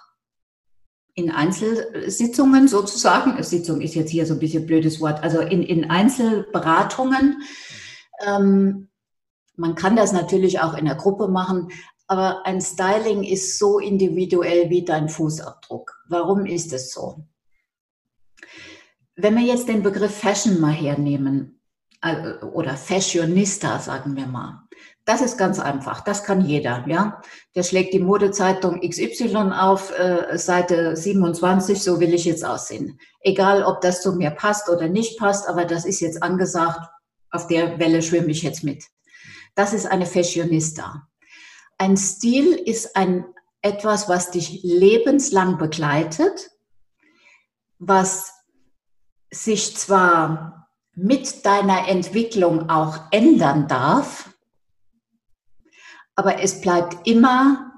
in 1.15 1.31
Einzelsitzungen 1.31 2.69
sozusagen. 2.69 3.43
Sitzung 3.43 3.81
ist 3.81 3.95
jetzt 3.95 4.11
hier 4.11 4.27
so 4.27 4.35
ein 4.35 4.41
bisschen 4.41 4.67
blödes 4.67 5.01
Wort. 5.01 5.23
Also 5.23 5.41
in, 5.41 5.63
in 5.63 5.91
Einzelberatungen. 5.91 7.43
Ähm, 8.25 8.89
man 9.57 9.75
kann 9.75 9.97
das 9.97 10.13
natürlich 10.13 10.61
auch 10.61 10.75
in 10.75 10.87
der 10.87 10.95
Gruppe 10.95 11.29
machen, 11.29 11.69
aber 12.07 12.47
ein 12.47 12.61
Styling 12.61 13.23
ist 13.25 13.59
so 13.59 13.79
individuell 13.79 14.71
wie 14.71 14.85
dein 14.85 15.09
Fußabdruck. 15.09 16.03
Warum 16.09 16.47
ist 16.47 16.73
es 16.73 16.93
so? 16.93 17.27
Wenn 19.17 19.37
wir 19.37 19.45
jetzt 19.45 19.69
den 19.69 19.83
Begriff 19.83 20.17
Fashion 20.17 20.61
mal 20.61 20.73
hernehmen, 20.73 21.61
äh, 22.03 22.35
oder 22.45 22.77
Fashionista, 22.77 23.79
sagen 23.79 24.17
wir 24.17 24.27
mal. 24.27 24.67
Das 25.05 25.23
ist 25.23 25.39
ganz 25.39 25.59
einfach. 25.59 26.03
Das 26.03 26.25
kann 26.25 26.41
jeder, 26.43 26.85
ja. 26.87 27.21
Der 27.55 27.63
schlägt 27.63 27.95
die 27.95 28.01
Modezeitung 28.01 28.81
XY 28.81 29.53
auf, 29.59 29.97
äh, 29.99 30.39
Seite 30.39 30.97
27, 30.97 31.83
so 31.83 32.01
will 32.01 32.15
ich 32.15 32.27
jetzt 32.27 32.45
aussehen. 32.45 32.99
Egal, 33.21 33.65
ob 33.65 33.81
das 33.81 34.03
zu 34.03 34.13
mir 34.13 34.31
passt 34.31 34.69
oder 34.69 34.89
nicht 34.89 35.19
passt, 35.19 35.49
aber 35.49 35.65
das 35.65 35.85
ist 35.85 36.01
jetzt 36.01 36.23
angesagt. 36.23 36.81
Auf 37.31 37.47
der 37.47 37.79
Welle 37.79 38.03
schwimme 38.03 38.31
ich 38.31 38.43
jetzt 38.43 38.63
mit. 38.63 38.85
Das 39.55 39.73
ist 39.73 39.87
eine 39.87 40.07
Fashionista. 40.07 41.09
Ein 41.79 41.97
Stil 41.97 42.53
ist 42.53 42.97
ein 42.97 43.25
etwas, 43.63 44.09
was 44.09 44.31
dich 44.31 44.61
lebenslang 44.63 45.59
begleitet, 45.59 46.51
was 47.79 48.33
sich 49.31 49.77
zwar 49.77 50.69
mit 50.95 51.47
deiner 51.47 51.89
Entwicklung 51.89 52.69
auch 52.69 52.99
ändern 53.11 53.69
darf, 53.69 54.30
aber 56.21 56.43
es 56.43 56.61
bleibt 56.61 57.09
immer 57.09 57.73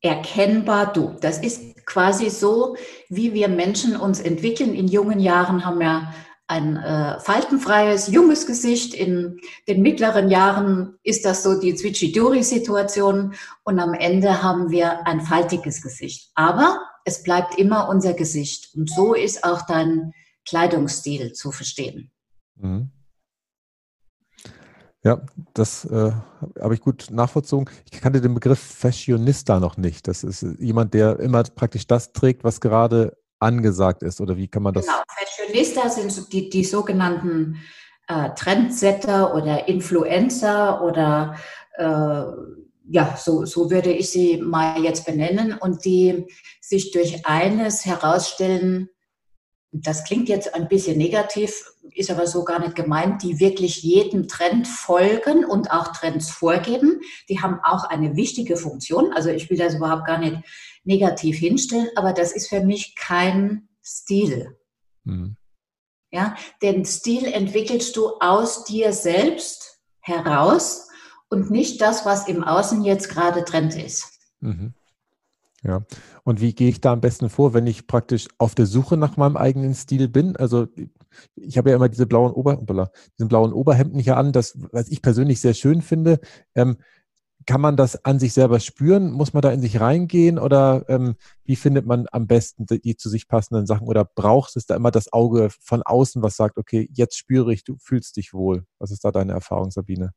erkennbar 0.00 0.92
du. 0.92 1.14
Das 1.20 1.38
ist 1.38 1.86
quasi 1.86 2.28
so, 2.28 2.74
wie 3.08 3.34
wir 3.34 3.46
Menschen 3.46 3.94
uns 3.94 4.18
entwickeln. 4.18 4.74
In 4.74 4.88
jungen 4.88 5.20
Jahren 5.20 5.64
haben 5.64 5.78
wir 5.78 6.12
ein 6.48 6.76
äh, 6.76 7.20
faltenfreies, 7.20 8.08
junges 8.08 8.48
Gesicht. 8.48 8.94
In 8.94 9.38
den 9.68 9.80
mittleren 9.80 10.28
Jahren 10.28 10.98
ist 11.04 11.24
das 11.24 11.44
so 11.44 11.60
die 11.60 11.76
Zwitschiduri-Situation 11.76 13.34
und 13.62 13.78
am 13.78 13.94
Ende 13.94 14.42
haben 14.42 14.72
wir 14.72 15.06
ein 15.06 15.20
faltiges 15.20 15.82
Gesicht. 15.82 16.32
Aber 16.34 16.80
es 17.04 17.22
bleibt 17.22 17.56
immer 17.60 17.88
unser 17.88 18.14
Gesicht. 18.14 18.74
Und 18.74 18.90
so 18.90 19.14
ist 19.14 19.44
auch 19.44 19.62
dein 19.68 20.10
Kleidungsstil 20.48 21.32
zu 21.32 21.52
verstehen. 21.52 22.10
Mhm. 22.56 22.90
Ja, 25.06 25.20
das 25.54 25.84
äh, 25.84 26.10
habe 26.60 26.74
ich 26.74 26.80
gut 26.80 27.12
nachvollzogen. 27.12 27.72
Ich 27.88 28.00
kannte 28.00 28.20
den 28.20 28.34
Begriff 28.34 28.58
Fashionista 28.58 29.60
noch 29.60 29.76
nicht. 29.76 30.08
Das 30.08 30.24
ist 30.24 30.44
jemand, 30.58 30.94
der 30.94 31.20
immer 31.20 31.44
praktisch 31.44 31.86
das 31.86 32.12
trägt, 32.12 32.42
was 32.42 32.60
gerade 32.60 33.16
angesagt 33.38 34.02
ist. 34.02 34.20
Oder 34.20 34.36
wie 34.36 34.48
kann 34.48 34.64
man 34.64 34.74
das? 34.74 34.84
Genau, 34.84 34.98
Fashionista 35.06 35.88
sind 35.90 36.32
die, 36.32 36.50
die 36.50 36.64
sogenannten 36.64 37.56
äh, 38.08 38.30
Trendsetter 38.34 39.32
oder 39.36 39.68
Influencer 39.68 40.82
oder 40.82 41.36
äh, 41.76 42.24
ja, 42.88 43.16
so, 43.16 43.44
so 43.44 43.70
würde 43.70 43.92
ich 43.92 44.10
sie 44.10 44.38
mal 44.38 44.82
jetzt 44.82 45.06
benennen 45.06 45.56
und 45.56 45.84
die 45.84 46.26
sich 46.60 46.90
durch 46.90 47.24
eines 47.26 47.86
herausstellen, 47.86 48.88
das 49.82 50.04
klingt 50.04 50.28
jetzt 50.28 50.54
ein 50.54 50.68
bisschen 50.68 50.98
negativ, 50.98 51.72
ist 51.94 52.10
aber 52.10 52.26
so 52.26 52.44
gar 52.44 52.60
nicht 52.60 52.74
gemeint, 52.74 53.22
die 53.22 53.40
wirklich 53.40 53.82
jedem 53.82 54.28
Trend 54.28 54.68
folgen 54.68 55.44
und 55.44 55.70
auch 55.70 55.88
Trends 55.88 56.30
vorgeben. 56.30 57.00
Die 57.28 57.40
haben 57.40 57.60
auch 57.62 57.84
eine 57.84 58.16
wichtige 58.16 58.56
Funktion. 58.56 59.12
Also 59.12 59.30
ich 59.30 59.50
will 59.50 59.58
das 59.58 59.74
überhaupt 59.74 60.06
gar 60.06 60.18
nicht 60.18 60.38
negativ 60.84 61.38
hinstellen, 61.38 61.88
aber 61.96 62.12
das 62.12 62.32
ist 62.32 62.48
für 62.48 62.60
mich 62.60 62.94
kein 62.94 63.68
Stil. 63.84 64.56
Mhm. 65.04 65.36
Ja, 66.12 66.36
den 66.62 66.84
Stil 66.84 67.24
entwickelst 67.26 67.96
du 67.96 68.18
aus 68.20 68.64
dir 68.64 68.92
selbst 68.92 69.80
heraus 70.00 70.88
und 71.28 71.50
nicht 71.50 71.80
das, 71.80 72.06
was 72.06 72.28
im 72.28 72.44
Außen 72.44 72.84
jetzt 72.84 73.08
gerade 73.08 73.44
Trend 73.44 73.74
ist. 73.74 74.06
Mhm. 74.40 74.74
Ja. 75.62 75.84
Und 76.22 76.40
wie 76.40 76.54
gehe 76.54 76.68
ich 76.68 76.80
da 76.80 76.92
am 76.92 77.00
besten 77.00 77.28
vor, 77.28 77.54
wenn 77.54 77.66
ich 77.66 77.86
praktisch 77.86 78.28
auf 78.38 78.54
der 78.54 78.66
Suche 78.66 78.96
nach 78.96 79.16
meinem 79.16 79.36
eigenen 79.36 79.74
Stil 79.74 80.08
bin? 80.08 80.36
Also 80.36 80.68
ich 81.34 81.58
habe 81.58 81.70
ja 81.70 81.76
immer 81.76 81.88
diese 81.88 82.06
blauen 82.06 82.32
Ober, 82.32 82.90
diesen 83.18 83.28
blauen 83.28 83.52
Oberhemden 83.52 83.98
hier 83.98 84.16
an, 84.16 84.32
das, 84.32 84.56
was 84.72 84.88
ich 84.88 85.02
persönlich 85.02 85.40
sehr 85.40 85.54
schön 85.54 85.82
finde. 85.82 86.20
Ähm, 86.54 86.76
kann 87.46 87.60
man 87.60 87.76
das 87.76 88.04
an 88.04 88.18
sich 88.18 88.32
selber 88.32 88.58
spüren? 88.60 89.12
Muss 89.12 89.32
man 89.32 89.40
da 89.40 89.52
in 89.52 89.60
sich 89.60 89.80
reingehen 89.80 90.38
oder 90.38 90.84
ähm, 90.88 91.14
wie 91.44 91.56
findet 91.56 91.86
man 91.86 92.06
am 92.10 92.26
besten 92.26 92.66
die, 92.66 92.80
die, 92.80 92.96
zu 92.96 93.08
sich 93.08 93.28
passenden 93.28 93.66
Sachen? 93.66 93.86
Oder 93.86 94.04
braucht 94.04 94.56
es 94.56 94.66
da 94.66 94.74
immer 94.74 94.90
das 94.90 95.12
Auge 95.12 95.50
von 95.60 95.82
außen, 95.82 96.22
was 96.22 96.36
sagt, 96.36 96.58
okay, 96.58 96.88
jetzt 96.92 97.16
spüre 97.16 97.52
ich, 97.52 97.62
du 97.62 97.76
fühlst 97.78 98.16
dich 98.16 98.34
wohl? 98.34 98.64
Was 98.78 98.90
ist 98.90 99.04
da 99.04 99.12
deine 99.12 99.32
Erfahrung, 99.32 99.70
Sabine? 99.70 100.12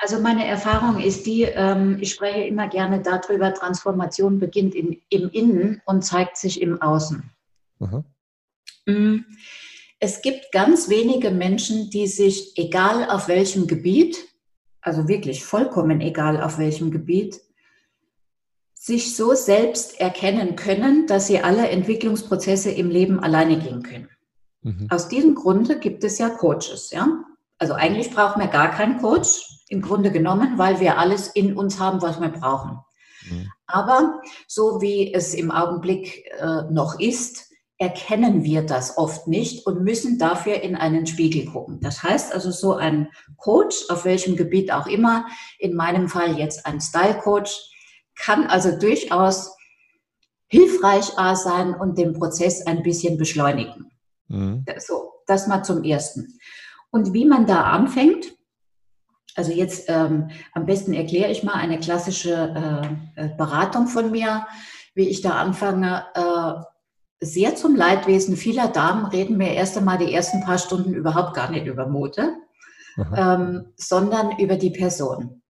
Also 0.00 0.20
meine 0.20 0.46
Erfahrung 0.46 1.00
ist 1.00 1.26
die, 1.26 1.42
ähm, 1.42 1.98
ich 2.00 2.10
spreche 2.10 2.44
immer 2.44 2.68
gerne 2.68 3.02
darüber, 3.02 3.52
Transformation 3.52 4.38
beginnt 4.38 4.74
in, 4.74 5.00
im 5.08 5.28
Innen 5.30 5.82
und 5.86 6.02
zeigt 6.02 6.36
sich 6.36 6.62
im 6.62 6.80
Außen. 6.80 7.30
Aha. 7.80 8.04
Mm, 8.86 9.24
es 9.98 10.22
gibt 10.22 10.52
ganz 10.52 10.88
wenige 10.88 11.30
Menschen, 11.30 11.90
die 11.90 12.06
sich, 12.06 12.56
egal 12.56 13.10
auf 13.10 13.26
welchem 13.26 13.66
Gebiet, 13.66 14.16
also 14.80 15.08
wirklich 15.08 15.44
vollkommen 15.44 16.00
egal 16.00 16.40
auf 16.40 16.58
welchem 16.58 16.92
Gebiet, 16.92 17.40
sich 18.74 19.16
so 19.16 19.34
selbst 19.34 20.00
erkennen 20.00 20.54
können, 20.54 21.08
dass 21.08 21.26
sie 21.26 21.40
alle 21.40 21.68
Entwicklungsprozesse 21.68 22.70
im 22.70 22.88
Leben 22.88 23.18
alleine 23.18 23.58
gehen 23.58 23.82
können. 23.82 24.08
Mhm. 24.62 24.86
Aus 24.90 25.08
diesem 25.08 25.34
Grunde 25.34 25.80
gibt 25.80 26.04
es 26.04 26.18
ja 26.18 26.30
Coaches, 26.30 26.92
ja. 26.92 27.24
Also 27.58 27.74
eigentlich 27.74 28.10
brauchen 28.10 28.40
wir 28.40 28.48
gar 28.48 28.70
keinen 28.70 28.98
Coach, 28.98 29.57
im 29.68 29.82
Grunde 29.82 30.10
genommen, 30.10 30.58
weil 30.58 30.80
wir 30.80 30.98
alles 30.98 31.28
in 31.28 31.56
uns 31.56 31.78
haben, 31.78 32.02
was 32.02 32.20
wir 32.20 32.28
brauchen. 32.28 32.78
Mhm. 33.28 33.50
Aber 33.66 34.20
so 34.46 34.80
wie 34.80 35.12
es 35.12 35.34
im 35.34 35.50
Augenblick 35.50 36.24
äh, 36.38 36.62
noch 36.70 36.98
ist, 36.98 37.48
erkennen 37.78 38.42
wir 38.42 38.62
das 38.62 38.98
oft 38.98 39.28
nicht 39.28 39.64
und 39.66 39.84
müssen 39.84 40.18
dafür 40.18 40.62
in 40.62 40.74
einen 40.74 41.06
Spiegel 41.06 41.46
gucken. 41.46 41.78
Das 41.80 42.02
heißt 42.02 42.34
also 42.34 42.50
so 42.50 42.74
ein 42.74 43.08
Coach, 43.36 43.84
auf 43.88 44.04
welchem 44.04 44.36
Gebiet 44.36 44.72
auch 44.72 44.88
immer, 44.88 45.26
in 45.60 45.74
meinem 45.74 46.08
Fall 46.08 46.38
jetzt 46.38 46.66
ein 46.66 46.80
Style 46.80 47.18
Coach, 47.18 47.52
kann 48.16 48.48
also 48.48 48.76
durchaus 48.76 49.54
hilfreich 50.48 51.12
sein 51.34 51.74
und 51.74 51.98
den 51.98 52.14
Prozess 52.14 52.66
ein 52.66 52.82
bisschen 52.82 53.16
beschleunigen. 53.16 53.92
Mhm. 54.26 54.64
So, 54.78 55.12
das 55.26 55.46
mal 55.46 55.62
zum 55.62 55.84
Ersten. 55.84 56.38
Und 56.90 57.12
wie 57.12 57.26
man 57.26 57.46
da 57.46 57.64
anfängt, 57.64 58.37
also 59.38 59.52
jetzt 59.52 59.88
ähm, 59.88 60.30
am 60.52 60.66
besten 60.66 60.92
erkläre 60.92 61.30
ich 61.30 61.42
mal 61.42 61.54
eine 61.54 61.78
klassische 61.78 62.84
äh, 63.16 63.24
äh, 63.24 63.28
Beratung 63.36 63.86
von 63.86 64.10
mir, 64.10 64.46
wie 64.94 65.08
ich 65.08 65.20
da 65.20 65.30
anfange. 65.30 66.04
Äh, 66.14 66.62
sehr 67.20 67.56
zum 67.56 67.74
Leidwesen 67.74 68.36
vieler 68.36 68.68
Damen 68.68 69.06
reden 69.06 69.38
wir 69.38 69.52
erst 69.52 69.76
einmal 69.76 69.98
die 69.98 70.12
ersten 70.12 70.40
paar 70.42 70.58
Stunden 70.58 70.94
überhaupt 70.94 71.34
gar 71.34 71.50
nicht 71.50 71.66
über 71.66 71.88
Mode, 71.88 72.34
ähm, 73.16 73.72
sondern 73.76 74.38
über 74.38 74.56
die 74.56 74.70
Person. 74.70 75.42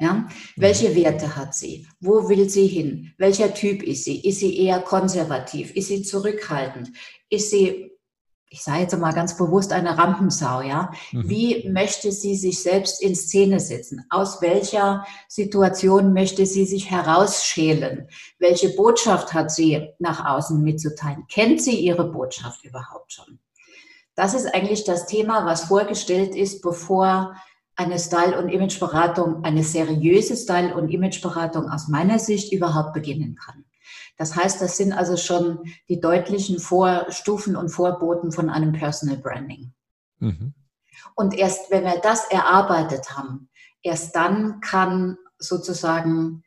Ja? 0.00 0.12
Mhm. 0.12 0.28
Welche 0.56 0.94
Werte 0.94 1.36
hat 1.36 1.54
sie? 1.54 1.86
Wo 2.00 2.28
will 2.28 2.48
sie 2.48 2.66
hin? 2.66 3.14
Welcher 3.18 3.54
Typ 3.54 3.82
ist 3.82 4.04
sie? 4.04 4.20
Ist 4.20 4.40
sie 4.40 4.58
eher 4.58 4.80
konservativ? 4.80 5.74
Ist 5.74 5.88
sie 5.88 6.02
zurückhaltend? 6.02 6.92
Ist 7.30 7.50
sie 7.50 7.95
ich 8.48 8.62
sage 8.62 8.82
jetzt 8.82 8.96
mal 8.96 9.12
ganz 9.12 9.36
bewusst 9.36 9.72
eine 9.72 9.98
Rampensau, 9.98 10.60
ja. 10.60 10.92
Mhm. 11.12 11.28
Wie 11.28 11.68
möchte 11.68 12.12
sie 12.12 12.36
sich 12.36 12.62
selbst 12.62 13.02
in 13.02 13.16
Szene 13.16 13.58
setzen? 13.58 14.06
Aus 14.08 14.40
welcher 14.40 15.04
Situation 15.28 16.12
möchte 16.12 16.46
sie 16.46 16.64
sich 16.64 16.90
herausschälen? 16.90 18.08
Welche 18.38 18.70
Botschaft 18.70 19.34
hat 19.34 19.50
sie 19.50 19.88
nach 19.98 20.24
außen 20.24 20.62
mitzuteilen? 20.62 21.26
Kennt 21.28 21.60
sie 21.60 21.80
ihre 21.80 22.10
Botschaft 22.10 22.64
überhaupt 22.64 23.12
schon? 23.12 23.40
Das 24.14 24.32
ist 24.32 24.46
eigentlich 24.54 24.84
das 24.84 25.06
Thema, 25.06 25.44
was 25.44 25.64
vorgestellt 25.64 26.34
ist, 26.34 26.62
bevor 26.62 27.34
eine 27.74 27.98
Style- 27.98 28.38
und 28.38 28.48
Imageberatung, 28.48 29.44
eine 29.44 29.62
seriöse 29.62 30.34
Style- 30.34 30.74
und 30.74 30.88
Imageberatung 30.88 31.68
aus 31.68 31.88
meiner 31.88 32.18
Sicht 32.18 32.52
überhaupt 32.52 32.94
beginnen 32.94 33.36
kann. 33.36 33.65
Das 34.16 34.34
heißt, 34.34 34.60
das 34.62 34.76
sind 34.76 34.92
also 34.92 35.16
schon 35.16 35.60
die 35.88 36.00
deutlichen 36.00 36.58
Vorstufen 36.58 37.56
und 37.56 37.68
Vorboten 37.68 38.32
von 38.32 38.50
einem 38.50 38.72
Personal 38.72 39.18
Branding. 39.18 39.72
Mhm. 40.18 40.54
Und 41.14 41.34
erst 41.34 41.70
wenn 41.70 41.84
wir 41.84 42.00
das 42.02 42.24
erarbeitet 42.30 43.16
haben, 43.16 43.48
erst 43.82 44.16
dann 44.16 44.60
kann 44.60 45.18
sozusagen 45.38 46.42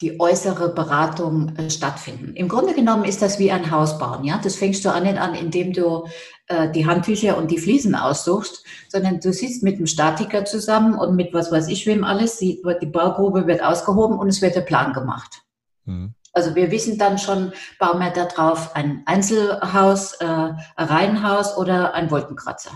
die 0.00 0.20
äußere 0.20 0.74
Beratung 0.74 1.56
äh, 1.56 1.70
stattfinden. 1.70 2.34
Im 2.34 2.48
Grunde 2.48 2.74
genommen 2.74 3.04
ist 3.04 3.20
das 3.20 3.40
wie 3.40 3.50
ein 3.50 3.70
Haus 3.72 3.98
bauen. 3.98 4.24
Ja? 4.24 4.40
Das 4.42 4.54
fängst 4.54 4.84
du 4.84 4.92
an 4.92 5.02
nicht 5.02 5.18
an, 5.18 5.34
indem 5.34 5.72
du 5.72 6.06
äh, 6.46 6.70
die 6.70 6.86
Handtücher 6.86 7.36
und 7.36 7.50
die 7.50 7.58
Fliesen 7.58 7.96
aussuchst, 7.96 8.64
sondern 8.88 9.18
du 9.18 9.32
sitzt 9.32 9.64
mit 9.64 9.78
dem 9.78 9.86
Statiker 9.86 10.44
zusammen 10.44 10.94
und 10.94 11.16
mit 11.16 11.34
was 11.34 11.50
weiß 11.50 11.66
ich 11.68 11.84
wem 11.86 12.04
alles. 12.04 12.38
Die, 12.38 12.62
die 12.80 12.86
Baugrube 12.86 13.48
wird 13.48 13.62
ausgehoben 13.62 14.18
und 14.18 14.28
es 14.28 14.40
wird 14.40 14.54
der 14.54 14.60
Plan 14.60 14.92
gemacht. 14.92 15.42
Mhm. 15.84 16.14
Also 16.38 16.54
wir 16.54 16.70
wissen 16.70 16.98
dann 16.98 17.18
schon, 17.18 17.52
bauen 17.80 17.98
wir 17.98 18.10
da 18.10 18.26
drauf 18.26 18.76
ein 18.76 19.02
Einzelhaus, 19.06 20.14
äh, 20.20 20.24
ein 20.24 20.56
Reihenhaus 20.76 21.56
oder 21.56 21.94
ein 21.94 22.12
Wolkenkratzer. 22.12 22.70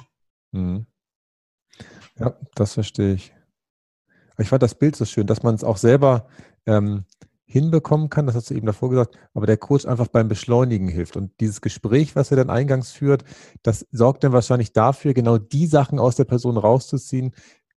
Mhm. 0.50 0.86
Ja, 2.18 2.34
das 2.56 2.74
verstehe 2.74 3.14
ich. 3.14 3.32
Ich 4.38 4.48
fand 4.48 4.64
das 4.64 4.74
Bild 4.74 4.96
so 4.96 5.04
schön, 5.04 5.28
dass 5.28 5.44
man 5.44 5.54
es 5.54 5.62
auch 5.62 5.76
selber 5.76 6.26
ähm, 6.66 7.04
hinbekommen 7.44 8.08
kann, 8.08 8.26
das 8.26 8.34
hast 8.34 8.50
du 8.50 8.54
eben 8.54 8.66
davor 8.66 8.90
gesagt, 8.90 9.16
aber 9.32 9.46
der 9.46 9.58
Coach 9.58 9.86
einfach 9.86 10.08
beim 10.08 10.26
Beschleunigen 10.26 10.88
hilft. 10.88 11.16
Und 11.16 11.38
dieses 11.38 11.60
Gespräch, 11.60 12.16
was 12.16 12.32
er 12.32 12.38
dann 12.38 12.50
eingangs 12.50 12.90
führt, 12.90 13.22
das 13.62 13.86
sorgt 13.92 14.24
dann 14.24 14.32
wahrscheinlich 14.32 14.72
dafür, 14.72 15.14
genau 15.14 15.38
die 15.38 15.66
Sachen 15.66 16.00
aus 16.00 16.16
der 16.16 16.24
Person 16.24 16.56
rauszuziehen, 16.56 17.32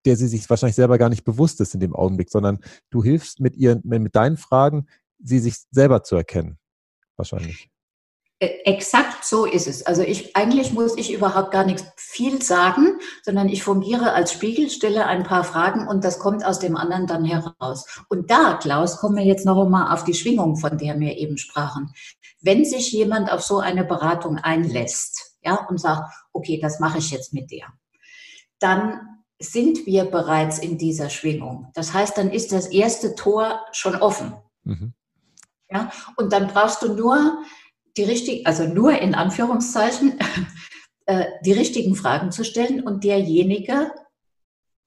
der 0.06 0.16
sie 0.16 0.28
sich 0.28 0.50
wahrscheinlich 0.50 0.76
selber 0.76 0.98
gar 0.98 1.10
nicht 1.10 1.26
bewusst 1.26 1.60
ist 1.62 1.74
in 1.74 1.80
dem 1.80 1.94
Augenblick, 1.94 2.30
sondern 2.30 2.60
du 2.90 3.04
hilfst 3.04 3.40
mit 3.40 3.56
ihren, 3.58 3.82
mit 3.84 4.16
deinen 4.16 4.38
Fragen, 4.38 4.88
sie 5.20 5.40
sich 5.40 5.56
selber 5.72 6.04
zu 6.04 6.16
erkennen. 6.16 6.58
Wahrscheinlich. 7.18 7.70
Äh, 8.40 8.48
exakt 8.66 9.24
so 9.24 9.46
ist 9.46 9.68
es. 9.68 9.86
Also 9.86 10.02
ich, 10.02 10.36
eigentlich 10.36 10.74
muss 10.74 10.98
ich 10.98 11.14
überhaupt 11.14 11.52
gar 11.52 11.66
nichts 11.66 11.86
viel 11.96 12.42
sagen, 12.42 13.00
sondern 13.24 13.48
ich 13.48 13.64
fungiere 13.64 14.12
als 14.12 14.34
Spiegel, 14.34 14.70
stelle 14.70 15.06
ein 15.06 15.24
paar 15.24 15.46
Fragen 15.46 15.88
und 15.88 16.04
das 16.04 16.20
kommt 16.20 16.46
aus 16.46 16.60
dem 16.60 16.76
anderen 16.76 17.08
dann 17.08 17.24
heraus. 17.24 17.86
Und 18.10 18.30
da, 18.30 18.56
Klaus, 18.56 18.98
kommen 18.98 19.16
wir 19.16 19.24
jetzt 19.24 19.46
noch 19.46 19.64
einmal 19.64 19.94
auf 19.94 20.04
die 20.04 20.14
Schwingung, 20.14 20.58
von 20.58 20.78
der 20.78 21.00
wir 21.00 21.18
eben 21.18 21.38
sprachen. 21.38 21.94
Wenn 22.42 22.66
sich 22.66 22.92
jemand 22.92 23.32
auf 23.32 23.42
so 23.42 23.60
eine 23.60 23.86
Beratung 23.86 24.38
einlässt, 24.38 25.38
ja, 25.42 25.56
und 25.70 25.80
sagt, 25.80 26.14
okay, 26.34 26.60
das 26.60 26.80
mache 26.80 26.98
ich 26.98 27.12
jetzt 27.12 27.34
mit 27.34 27.52
dir, 27.52 27.66
dann 28.60 29.00
sind 29.40 29.86
wir 29.86 30.06
bereits 30.06 30.60
in 30.60 30.78
dieser 30.78 31.10
Schwingung. 31.10 31.70
Das 31.74 31.94
heißt, 31.94 32.18
dann 32.18 32.32
ist 32.32 32.52
das 32.52 32.68
erste 32.68 33.16
Tor 33.16 33.62
schon 33.72 33.96
offen. 33.96 34.34
Mhm. 34.64 34.94
Ja, 35.70 35.92
und 36.16 36.32
dann 36.32 36.48
brauchst 36.48 36.82
du 36.84 36.94
nur 36.94 37.44
die 37.98 38.04
richtigen, 38.04 38.46
also 38.46 38.66
nur 38.66 39.00
in 39.00 39.16
Anführungszeichen, 39.16 40.20
äh, 41.06 41.26
die 41.44 41.54
richtigen 41.54 41.96
Fragen 41.96 42.32
zu 42.32 42.44
stellen 42.44 42.84
und 42.84 43.04
derjenige 43.04 43.92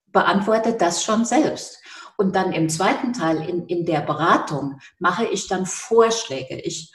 beantwortet 0.07 0.81
das 0.81 1.05
schon 1.05 1.25
selbst. 1.25 1.83
Und 2.17 2.35
dann 2.35 2.53
im 2.53 2.69
zweiten 2.69 3.13
Teil, 3.13 3.49
in, 3.49 3.67
in 3.67 3.87
der 3.87 4.01
Beratung, 4.01 4.81
mache 4.99 5.27
ich 5.27 5.47
dann 5.47 5.67
Vorschläge. 5.67 6.57
Ich, 6.61 6.93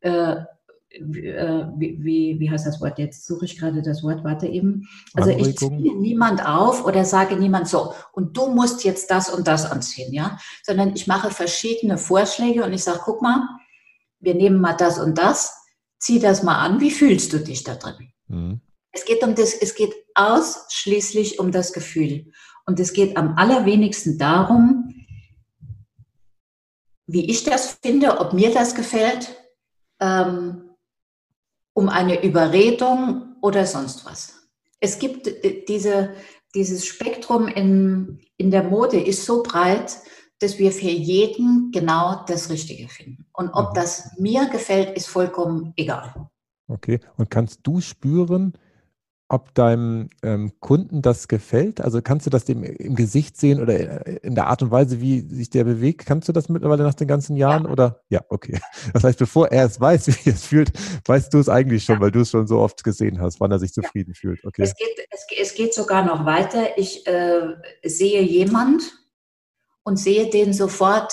äh, 0.00 0.36
wie, 1.00 1.98
wie, 2.02 2.40
wie 2.40 2.50
heißt 2.50 2.66
das 2.66 2.80
Wort? 2.80 2.98
Jetzt 2.98 3.26
suche 3.26 3.44
ich 3.44 3.58
gerade 3.58 3.82
das 3.82 4.02
Wort, 4.02 4.24
warte 4.24 4.46
eben. 4.46 4.88
Also 5.14 5.30
ich 5.30 5.56
ziehe 5.56 5.96
niemand 5.96 6.46
auf 6.46 6.84
oder 6.84 7.04
sage 7.04 7.36
niemand 7.36 7.68
so, 7.68 7.94
und 8.12 8.36
du 8.36 8.48
musst 8.48 8.84
jetzt 8.84 9.10
das 9.10 9.28
und 9.28 9.46
das 9.46 9.70
anziehen, 9.70 10.12
ja, 10.12 10.38
sondern 10.62 10.94
ich 10.94 11.06
mache 11.06 11.30
verschiedene 11.30 11.98
Vorschläge 11.98 12.64
und 12.64 12.72
ich 12.72 12.84
sage, 12.84 13.00
guck 13.04 13.22
mal, 13.22 13.48
wir 14.20 14.34
nehmen 14.34 14.60
mal 14.60 14.74
das 14.74 14.98
und 14.98 15.18
das, 15.18 15.52
zieh 15.98 16.18
das 16.18 16.42
mal 16.42 16.58
an, 16.58 16.80
wie 16.80 16.90
fühlst 16.90 17.32
du 17.32 17.38
dich 17.38 17.64
da 17.64 17.74
drin? 17.74 18.12
Mhm. 18.28 18.60
Es 18.92 19.04
geht 19.04 19.22
um 19.24 19.34
das, 19.34 19.54
es 19.54 19.74
geht 19.74 19.92
ausschließlich 20.14 21.40
um 21.40 21.50
das 21.50 21.72
Gefühl. 21.72 22.30
Und 22.66 22.78
es 22.78 22.92
geht 22.92 23.16
am 23.16 23.36
allerwenigsten 23.36 24.18
darum, 24.18 24.94
wie 27.06 27.28
ich 27.30 27.44
das 27.44 27.78
finde, 27.82 28.20
ob 28.20 28.32
mir 28.32 28.52
das 28.52 28.74
gefällt, 28.74 29.34
ähm, 30.00 30.63
um 31.74 31.88
eine 31.88 32.24
Überredung 32.24 33.36
oder 33.42 33.66
sonst 33.66 34.06
was. 34.06 34.48
Es 34.80 34.98
gibt 34.98 35.26
äh, 35.26 35.64
diese, 35.68 36.14
dieses 36.54 36.86
Spektrum 36.86 37.48
in, 37.48 38.20
in 38.36 38.50
der 38.50 38.62
Mode 38.62 38.98
ist 38.98 39.24
so 39.24 39.42
breit, 39.42 39.98
dass 40.40 40.58
wir 40.58 40.72
für 40.72 40.90
jeden 40.90 41.70
genau 41.72 42.24
das 42.26 42.50
Richtige 42.50 42.88
finden. 42.88 43.26
Und 43.32 43.50
ob 43.50 43.70
mhm. 43.70 43.74
das 43.74 44.10
mir 44.18 44.46
gefällt, 44.48 44.96
ist 44.96 45.08
vollkommen 45.08 45.72
egal. 45.76 46.28
Okay. 46.68 47.00
Und 47.16 47.30
kannst 47.30 47.60
du 47.64 47.80
spüren, 47.80 48.54
ob 49.28 49.54
deinem 49.54 50.10
ähm, 50.22 50.52
Kunden 50.60 51.02
das 51.02 51.28
gefällt? 51.28 51.80
Also 51.80 52.02
kannst 52.02 52.26
du 52.26 52.30
das 52.30 52.44
dem 52.44 52.62
im 52.62 52.94
Gesicht 52.94 53.36
sehen 53.36 53.60
oder 53.60 54.06
äh, 54.06 54.16
in 54.22 54.34
der 54.34 54.46
Art 54.46 54.62
und 54.62 54.70
Weise, 54.70 55.00
wie 55.00 55.20
sich 55.20 55.50
der 55.50 55.64
bewegt? 55.64 56.06
Kannst 56.06 56.28
du 56.28 56.32
das 56.32 56.48
mittlerweile 56.48 56.82
nach 56.82 56.94
den 56.94 57.08
ganzen 57.08 57.36
Jahren? 57.36 57.64
Ja. 57.64 57.70
Oder 57.70 58.00
ja, 58.08 58.20
okay. 58.28 58.60
Das 58.92 59.04
heißt, 59.04 59.18
bevor 59.18 59.48
er 59.48 59.64
es 59.64 59.80
weiß, 59.80 60.06
wie 60.24 60.30
er 60.30 60.34
es 60.34 60.46
fühlt, 60.46 60.72
weißt 61.06 61.32
du 61.32 61.38
es 61.38 61.48
eigentlich 61.48 61.84
schon, 61.84 61.96
ja. 61.96 62.00
weil 62.00 62.10
du 62.10 62.20
es 62.20 62.30
schon 62.30 62.46
so 62.46 62.58
oft 62.58 62.84
gesehen 62.84 63.20
hast, 63.20 63.40
wann 63.40 63.50
er 63.50 63.58
sich 63.58 63.72
zufrieden 63.72 64.12
ja. 64.14 64.20
fühlt. 64.20 64.44
Okay. 64.44 64.62
Es 64.62 64.74
geht, 64.76 65.06
es, 65.10 65.26
es, 65.40 65.54
geht 65.54 65.74
sogar 65.74 66.04
noch 66.04 66.24
weiter. 66.26 66.78
Ich 66.78 67.06
äh, 67.06 67.54
sehe 67.84 68.22
jemand, 68.22 68.82
und 69.84 69.98
sehe 69.98 70.30
den 70.30 70.52
sofort 70.52 71.12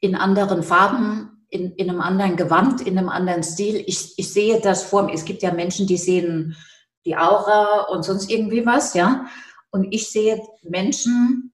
in 0.00 0.14
anderen 0.14 0.62
Farben, 0.62 1.46
in, 1.50 1.72
in 1.72 1.90
einem 1.90 2.00
anderen 2.00 2.36
Gewand, 2.36 2.80
in 2.80 2.96
einem 2.96 3.08
anderen 3.08 3.42
Stil. 3.42 3.82
Ich, 3.86 4.16
ich 4.16 4.32
sehe 4.32 4.60
das 4.60 4.84
vor 4.84 5.02
mir. 5.02 5.12
Es 5.12 5.24
gibt 5.24 5.42
ja 5.42 5.52
Menschen, 5.52 5.86
die 5.86 5.96
sehen 5.96 6.56
die 7.04 7.16
Aura 7.16 7.82
und 7.90 8.04
sonst 8.04 8.30
irgendwie 8.30 8.66
was, 8.66 8.94
ja. 8.94 9.26
Und 9.70 9.92
ich 9.94 10.10
sehe 10.10 10.40
Menschen, 10.62 11.52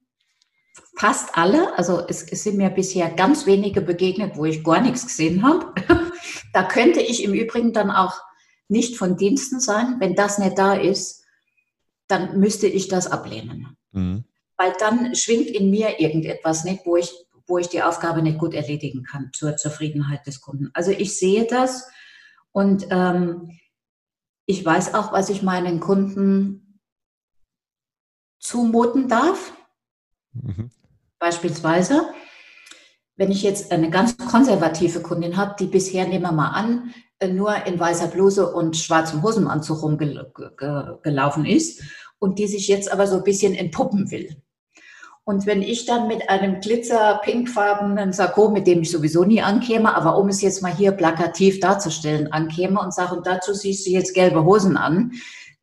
fast 0.97 1.37
alle, 1.37 1.77
also 1.77 2.03
es, 2.07 2.23
es 2.23 2.43
sind 2.43 2.57
mir 2.57 2.69
bisher 2.69 3.09
ganz 3.09 3.45
wenige 3.45 3.81
begegnet, 3.81 4.35
wo 4.35 4.45
ich 4.45 4.63
gar 4.63 4.81
nichts 4.81 5.05
gesehen 5.05 5.43
habe. 5.43 5.73
da 6.53 6.63
könnte 6.63 7.01
ich 7.01 7.23
im 7.23 7.33
Übrigen 7.33 7.73
dann 7.73 7.91
auch 7.91 8.15
nicht 8.67 8.97
von 8.97 9.15
Diensten 9.15 9.59
sein. 9.59 9.97
Wenn 9.99 10.15
das 10.15 10.39
nicht 10.39 10.57
da 10.57 10.73
ist, 10.73 11.23
dann 12.07 12.39
müsste 12.39 12.67
ich 12.67 12.87
das 12.87 13.07
ablehnen. 13.07 13.77
Mhm 13.91 14.25
weil 14.57 14.73
dann 14.79 15.15
schwingt 15.15 15.49
in 15.49 15.69
mir 15.69 15.99
irgendetwas 15.99 16.63
nicht, 16.63 16.85
wo 16.85 16.97
ich, 16.97 17.13
wo 17.45 17.59
ich 17.59 17.69
die 17.69 17.83
Aufgabe 17.83 18.21
nicht 18.21 18.39
gut 18.39 18.53
erledigen 18.53 19.03
kann 19.03 19.29
zur 19.33 19.55
Zufriedenheit 19.55 20.25
des 20.25 20.41
Kunden. 20.41 20.71
Also 20.73 20.91
ich 20.91 21.17
sehe 21.17 21.45
das 21.45 21.87
und 22.51 22.87
ähm, 22.89 23.51
ich 24.47 24.65
weiß 24.65 24.95
auch, 24.95 25.11
was 25.11 25.29
ich 25.29 25.43
meinen 25.43 25.79
Kunden 25.79 26.79
zumuten 28.39 29.07
darf. 29.07 29.53
Mhm. 30.33 30.71
Beispielsweise, 31.19 32.09
wenn 33.17 33.31
ich 33.31 33.43
jetzt 33.43 33.71
eine 33.71 33.89
ganz 33.89 34.17
konservative 34.17 35.01
Kundin 35.01 35.35
habe, 35.37 35.55
die 35.59 35.65
bisher, 35.65 36.07
nehmen 36.07 36.23
wir 36.23 36.31
mal 36.31 36.51
an, 36.51 36.93
nur 37.29 37.65
in 37.65 37.79
weißer 37.79 38.07
Bluse 38.07 38.53
und 38.53 38.77
schwarzem 38.77 39.23
Hosenanzug 39.23 39.81
rumgelaufen 39.81 41.45
ist 41.45 41.83
und 42.19 42.39
die 42.39 42.47
sich 42.47 42.67
jetzt 42.67 42.91
aber 42.91 43.07
so 43.07 43.17
ein 43.17 43.23
bisschen 43.23 43.53
entpuppen 43.53 44.11
will. 44.11 44.41
Und 45.27 45.45
wenn 45.45 45.61
ich 45.61 45.83
dann 45.83 46.07
mit 46.07 46.29
einem 46.29 46.61
glitzer-pinkfarbenen 46.61 48.13
Sakko, 48.13 48.49
mit 48.49 48.65
dem 48.65 48.83
ich 48.83 48.91
sowieso 48.91 49.25
nie 49.25 49.41
ankäme, 49.41 49.93
aber 49.93 50.17
um 50.17 50.29
es 50.29 50.41
jetzt 50.41 50.61
mal 50.61 50.73
hier 50.73 50.93
plakativ 50.93 51.59
darzustellen, 51.59 52.31
ankäme 52.31 52.79
und 52.79 52.93
sage, 52.93 53.13
und 53.13 53.27
dazu 53.27 53.53
siehst 53.53 53.85
du 53.85 53.89
jetzt 53.89 54.13
gelbe 54.13 54.45
Hosen 54.45 54.77
an, 54.77 55.11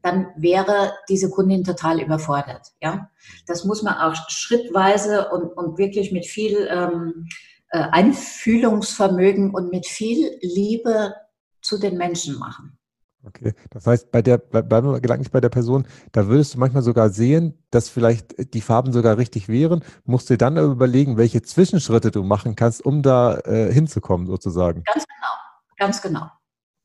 dann 0.03 0.27
wäre 0.37 0.93
diese 1.09 1.31
Kundin 1.31 1.65
total 1.65 1.99
überfordert. 2.03 2.73
Ja, 2.83 3.09
das 3.47 3.65
muss 3.65 3.83
man 3.83 3.95
auch 3.95 4.15
schrittweise 4.29 5.31
und, 5.31 5.45
und 5.57 5.79
wirklich 5.79 6.13
mit 6.13 6.27
viel 6.27 6.69
ähm, 6.71 7.27
äh, 7.71 7.79
Einfühlungsvermögen 7.91 9.55
und 9.55 9.71
mit 9.71 9.87
viel 9.87 10.31
Liebe 10.43 11.15
zu 11.63 11.79
den 11.79 11.97
Menschen 11.97 12.39
machen. 12.39 12.79
Okay, 13.27 13.55
das 13.71 13.87
heißt, 13.87 14.11
bei 14.11 14.21
der, 14.21 14.37
bleiben 14.37 14.93
wir 14.93 15.01
gedanklich 15.01 15.31
bei 15.31 15.41
der 15.41 15.49
Person, 15.49 15.87
da 16.13 16.27
würdest 16.27 16.55
du 16.55 16.59
manchmal 16.59 16.83
sogar 16.83 17.09
sehen, 17.09 17.59
dass 17.71 17.89
vielleicht 17.89 18.55
die 18.55 18.61
Farben 18.61 18.93
sogar 18.93 19.17
richtig 19.17 19.49
wären, 19.49 19.83
musst 20.05 20.29
dir 20.29 20.37
dann 20.37 20.59
überlegen, 20.59 21.17
welche 21.17 21.41
Zwischenschritte 21.41 22.11
du 22.11 22.23
machen 22.23 22.55
kannst, 22.55 22.85
um 22.85 23.03
da 23.03 23.39
äh, 23.39 23.73
hinzukommen, 23.73 24.27
sozusagen. 24.27 24.83
Ganz 24.85 25.07
genau, 25.07 25.79
ganz 25.79 26.03
genau. 26.03 26.31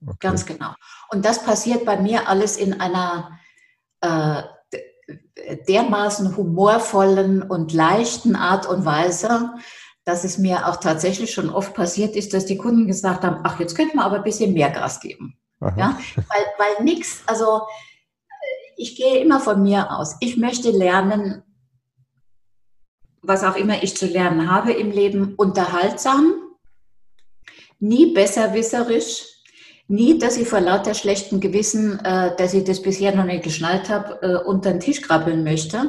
Okay. 0.05 0.17
Ganz 0.21 0.45
genau. 0.45 0.73
Und 1.09 1.25
das 1.25 1.43
passiert 1.43 1.85
bei 1.85 1.99
mir 1.99 2.29
alles 2.29 2.55
in 2.55 2.79
einer 2.79 3.37
äh, 3.99 4.43
dermaßen 5.67 6.37
humorvollen 6.37 7.41
und 7.41 7.73
leichten 7.73 8.35
Art 8.35 8.65
und 8.65 8.85
Weise, 8.85 9.51
dass 10.05 10.23
es 10.23 10.37
mir 10.37 10.67
auch 10.67 10.77
tatsächlich 10.77 11.33
schon 11.33 11.49
oft 11.49 11.73
passiert 11.73 12.15
ist, 12.15 12.33
dass 12.33 12.45
die 12.45 12.57
Kunden 12.57 12.87
gesagt 12.87 13.23
haben, 13.23 13.41
ach, 13.43 13.59
jetzt 13.59 13.75
könnten 13.75 13.97
wir 13.97 14.05
aber 14.05 14.17
ein 14.17 14.23
bisschen 14.23 14.53
mehr 14.53 14.69
Gas 14.69 14.99
geben. 14.99 15.37
Ja? 15.61 15.99
Weil, 16.15 16.45
weil 16.57 16.83
nichts, 16.83 17.23
also 17.25 17.61
ich 18.77 18.95
gehe 18.95 19.19
immer 19.19 19.39
von 19.39 19.61
mir 19.61 19.91
aus. 19.91 20.15
Ich 20.21 20.37
möchte 20.37 20.71
lernen, 20.71 21.43
was 23.21 23.43
auch 23.43 23.55
immer 23.55 23.83
ich 23.83 23.97
zu 23.97 24.05
lernen 24.05 24.49
habe 24.49 24.71
im 24.71 24.91
Leben, 24.91 25.35
unterhaltsam, 25.35 26.33
nie 27.79 28.13
besserwisserisch, 28.13 29.25
nie, 29.87 30.17
dass 30.17 30.37
ich 30.37 30.47
vor 30.47 30.61
lauter 30.61 30.93
schlechtem 30.93 31.39
Gewissen, 31.39 31.99
äh, 32.05 32.35
dass 32.37 32.53
ich 32.53 32.63
das 32.63 32.81
bisher 32.81 33.15
noch 33.15 33.25
nicht 33.25 33.43
geschnallt 33.43 33.89
habe, 33.89 34.21
äh, 34.21 34.43
unter 34.45 34.71
den 34.71 34.79
Tisch 34.79 35.01
krabbeln 35.01 35.43
möchte, 35.43 35.83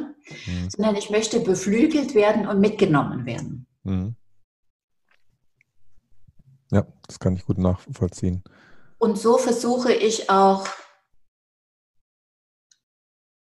mhm. 0.46 0.70
sondern 0.70 0.96
ich 0.96 1.10
möchte 1.10 1.40
beflügelt 1.40 2.14
werden 2.14 2.48
und 2.48 2.60
mitgenommen 2.60 3.26
werden. 3.26 3.66
Mhm. 3.84 4.16
Ja, 6.72 6.86
das 7.06 7.18
kann 7.18 7.36
ich 7.36 7.44
gut 7.44 7.58
nachvollziehen. 7.58 8.42
Und 9.00 9.18
so 9.18 9.38
versuche 9.38 9.94
ich 9.94 10.28
auch 10.28 10.68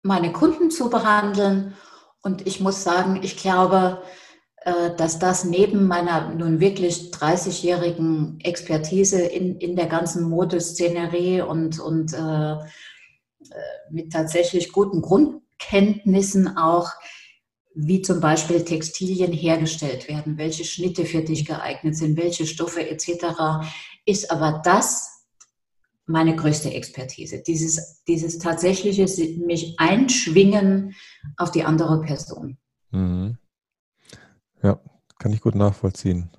meine 0.04 0.32
Kunden 0.32 0.70
zu 0.70 0.90
behandeln. 0.90 1.76
Und 2.22 2.46
ich 2.46 2.60
muss 2.60 2.84
sagen, 2.84 3.22
ich 3.24 3.38
glaube, 3.38 4.04
äh, 4.62 4.96
dass 4.96 5.18
das 5.18 5.46
neben 5.46 5.88
meiner 5.88 6.30
nun 6.30 6.60
wirklich 6.60 7.12
30-jährigen 7.12 8.40
Expertise 8.42 9.20
in, 9.20 9.58
in 9.58 9.76
der 9.76 9.88
ganzen 9.88 10.30
Modeszenerie 10.30 11.42
und, 11.42 11.80
und 11.80 12.14
äh, 12.14 12.52
äh, 12.52 12.58
mit 13.90 14.14
tatsächlich 14.14 14.72
guten 14.72 15.02
Grundkenntnissen 15.02 16.56
auch, 16.56 16.92
wie 17.74 18.04
zum 18.04 18.20
Beispiel 18.20 18.64
Textilien 18.64 19.32
hergestellt 19.32 20.08
werden, 20.08 20.38
welche 20.38 20.66
Schnitte 20.66 21.06
für 21.06 21.24
dich 21.24 21.46
geeignet 21.46 21.98
sind, 21.98 22.16
welche 22.16 22.46
Stoffe 22.46 22.88
etc., 22.88 23.66
ist 24.06 24.30
aber 24.30 24.62
das 24.64 25.17
meine 26.08 26.36
größte 26.36 26.74
Expertise. 26.74 27.44
Dieses, 27.46 28.04
dieses 28.06 28.40
tatsächliche 28.40 29.04
mich 29.46 29.76
einschwingen 29.78 30.96
auf 31.36 31.52
die 31.52 31.64
andere 31.64 32.02
Person. 32.02 32.58
Mhm. 32.92 33.38
Ja, 34.64 34.80
kann 35.20 35.34
ich 35.34 35.42
gut 35.42 35.56
nachvollziehen. 35.56 36.32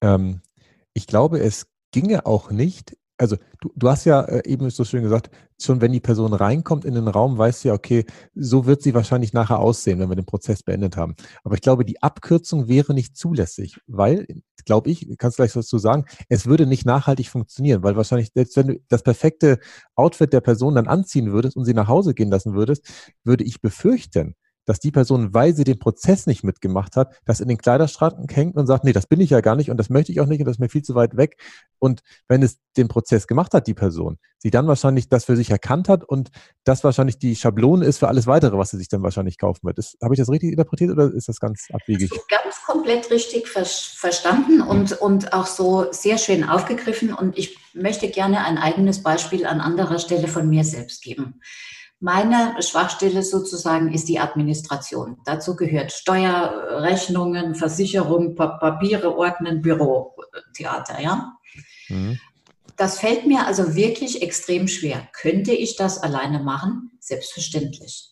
Ähm, 0.00 0.40
ich 0.94 1.06
glaube, 1.06 1.40
es 1.40 1.66
ginge 1.92 2.26
auch 2.26 2.50
nicht. 2.50 2.96
Also 3.24 3.36
du, 3.60 3.72
du 3.74 3.88
hast 3.88 4.04
ja 4.04 4.20
äh, 4.20 4.46
eben 4.46 4.68
so 4.68 4.84
schön 4.84 5.02
gesagt, 5.02 5.30
schon 5.58 5.80
wenn 5.80 5.92
die 5.92 6.00
Person 6.00 6.34
reinkommt 6.34 6.84
in 6.84 6.94
den 6.94 7.08
Raum, 7.08 7.38
weißt 7.38 7.64
du 7.64 7.68
ja, 7.68 7.74
okay, 7.74 8.04
so 8.34 8.66
wird 8.66 8.82
sie 8.82 8.92
wahrscheinlich 8.92 9.32
nachher 9.32 9.60
aussehen, 9.60 9.98
wenn 9.98 10.10
wir 10.10 10.16
den 10.16 10.26
Prozess 10.26 10.62
beendet 10.62 10.96
haben. 10.98 11.14
Aber 11.42 11.54
ich 11.54 11.62
glaube, 11.62 11.86
die 11.86 12.02
Abkürzung 12.02 12.68
wäre 12.68 12.92
nicht 12.92 13.16
zulässig, 13.16 13.80
weil, 13.86 14.26
glaube 14.66 14.90
ich, 14.90 15.08
kannst 15.16 15.38
du 15.38 15.42
gleich 15.42 15.56
was 15.56 15.66
dazu 15.66 15.78
sagen, 15.78 16.04
es 16.28 16.44
würde 16.46 16.66
nicht 16.66 16.84
nachhaltig 16.84 17.30
funktionieren, 17.30 17.82
weil 17.82 17.96
wahrscheinlich, 17.96 18.30
selbst 18.34 18.56
wenn 18.56 18.66
du 18.66 18.80
das 18.88 19.02
perfekte 19.02 19.58
Outfit 19.94 20.32
der 20.32 20.42
Person 20.42 20.74
dann 20.74 20.86
anziehen 20.86 21.32
würdest 21.32 21.56
und 21.56 21.64
sie 21.64 21.74
nach 21.74 21.88
Hause 21.88 22.12
gehen 22.12 22.30
lassen 22.30 22.54
würdest, 22.54 22.86
würde 23.24 23.44
ich 23.44 23.62
befürchten, 23.62 24.34
dass 24.64 24.80
die 24.80 24.90
Person, 24.90 25.34
weil 25.34 25.54
sie 25.54 25.64
den 25.64 25.78
Prozess 25.78 26.26
nicht 26.26 26.44
mitgemacht 26.44 26.96
hat, 26.96 27.14
das 27.24 27.40
in 27.40 27.48
den 27.48 27.58
Kleiderschrank 27.58 28.34
hängt 28.34 28.56
und 28.56 28.66
sagt, 28.66 28.84
nee, 28.84 28.92
das 28.92 29.06
bin 29.06 29.20
ich 29.20 29.30
ja 29.30 29.40
gar 29.40 29.56
nicht 29.56 29.70
und 29.70 29.76
das 29.76 29.90
möchte 29.90 30.12
ich 30.12 30.20
auch 30.20 30.26
nicht 30.26 30.40
und 30.40 30.46
das 30.46 30.56
ist 30.56 30.60
mir 30.60 30.68
viel 30.68 30.82
zu 30.82 30.94
weit 30.94 31.16
weg. 31.16 31.36
Und 31.78 32.02
wenn 32.28 32.42
es 32.42 32.58
den 32.76 32.88
Prozess 32.88 33.26
gemacht 33.26 33.54
hat, 33.54 33.66
die 33.66 33.74
Person, 33.74 34.18
sie 34.38 34.50
dann 34.50 34.66
wahrscheinlich 34.66 35.08
das 35.08 35.24
für 35.24 35.36
sich 35.36 35.50
erkannt 35.50 35.88
hat 35.88 36.04
und 36.04 36.30
das 36.64 36.84
wahrscheinlich 36.84 37.18
die 37.18 37.36
Schablone 37.36 37.84
ist 37.84 37.98
für 37.98 38.08
alles 38.08 38.26
weitere, 38.26 38.58
was 38.58 38.70
sie 38.70 38.78
sich 38.78 38.88
dann 38.88 39.02
wahrscheinlich 39.02 39.38
kaufen 39.38 39.60
wird. 39.64 39.78
Habe 40.02 40.14
ich 40.14 40.18
das 40.18 40.30
richtig 40.30 40.50
interpretiert 40.50 40.90
oder 40.90 41.12
ist 41.12 41.28
das 41.28 41.40
ganz 41.40 41.68
abwegig? 41.72 42.10
Das 42.10 42.26
ganz 42.28 42.56
komplett 42.66 43.10
richtig 43.10 43.48
ver 43.48 43.64
verstanden 43.64 44.60
und, 44.60 44.92
und 44.92 45.32
auch 45.32 45.46
so 45.46 45.90
sehr 45.92 46.18
schön 46.18 46.44
aufgegriffen 46.44 47.12
und 47.12 47.38
ich 47.38 47.58
möchte 47.72 48.08
gerne 48.08 48.44
ein 48.44 48.58
eigenes 48.58 49.02
Beispiel 49.02 49.46
an 49.46 49.60
anderer 49.60 49.98
Stelle 49.98 50.28
von 50.28 50.48
mir 50.48 50.64
selbst 50.64 51.02
geben. 51.02 51.40
Meine 52.04 52.62
Schwachstelle 52.62 53.22
sozusagen 53.22 53.90
ist 53.90 54.10
die 54.10 54.18
Administration. 54.18 55.16
Dazu 55.24 55.56
gehört 55.56 55.90
Steuerrechnungen, 55.90 57.54
Versicherung, 57.54 58.34
Papiere 58.34 59.16
ordnen, 59.16 59.62
Bürotheater, 59.62 61.00
ja. 61.00 61.32
Mhm. 61.88 62.20
Das 62.76 62.98
fällt 62.98 63.24
mir 63.24 63.46
also 63.46 63.74
wirklich 63.74 64.20
extrem 64.20 64.68
schwer. 64.68 65.08
Könnte 65.18 65.52
ich 65.52 65.76
das 65.76 65.96
alleine 65.96 66.40
machen? 66.40 66.90
Selbstverständlich. 67.00 68.10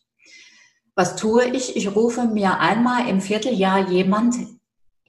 Was 0.94 1.14
tue 1.14 1.48
ich? 1.48 1.76
Ich 1.76 1.94
rufe 1.94 2.24
mir 2.24 2.60
einmal 2.60 3.10
im 3.10 3.20
Vierteljahr 3.20 3.90
jemand 3.90 4.36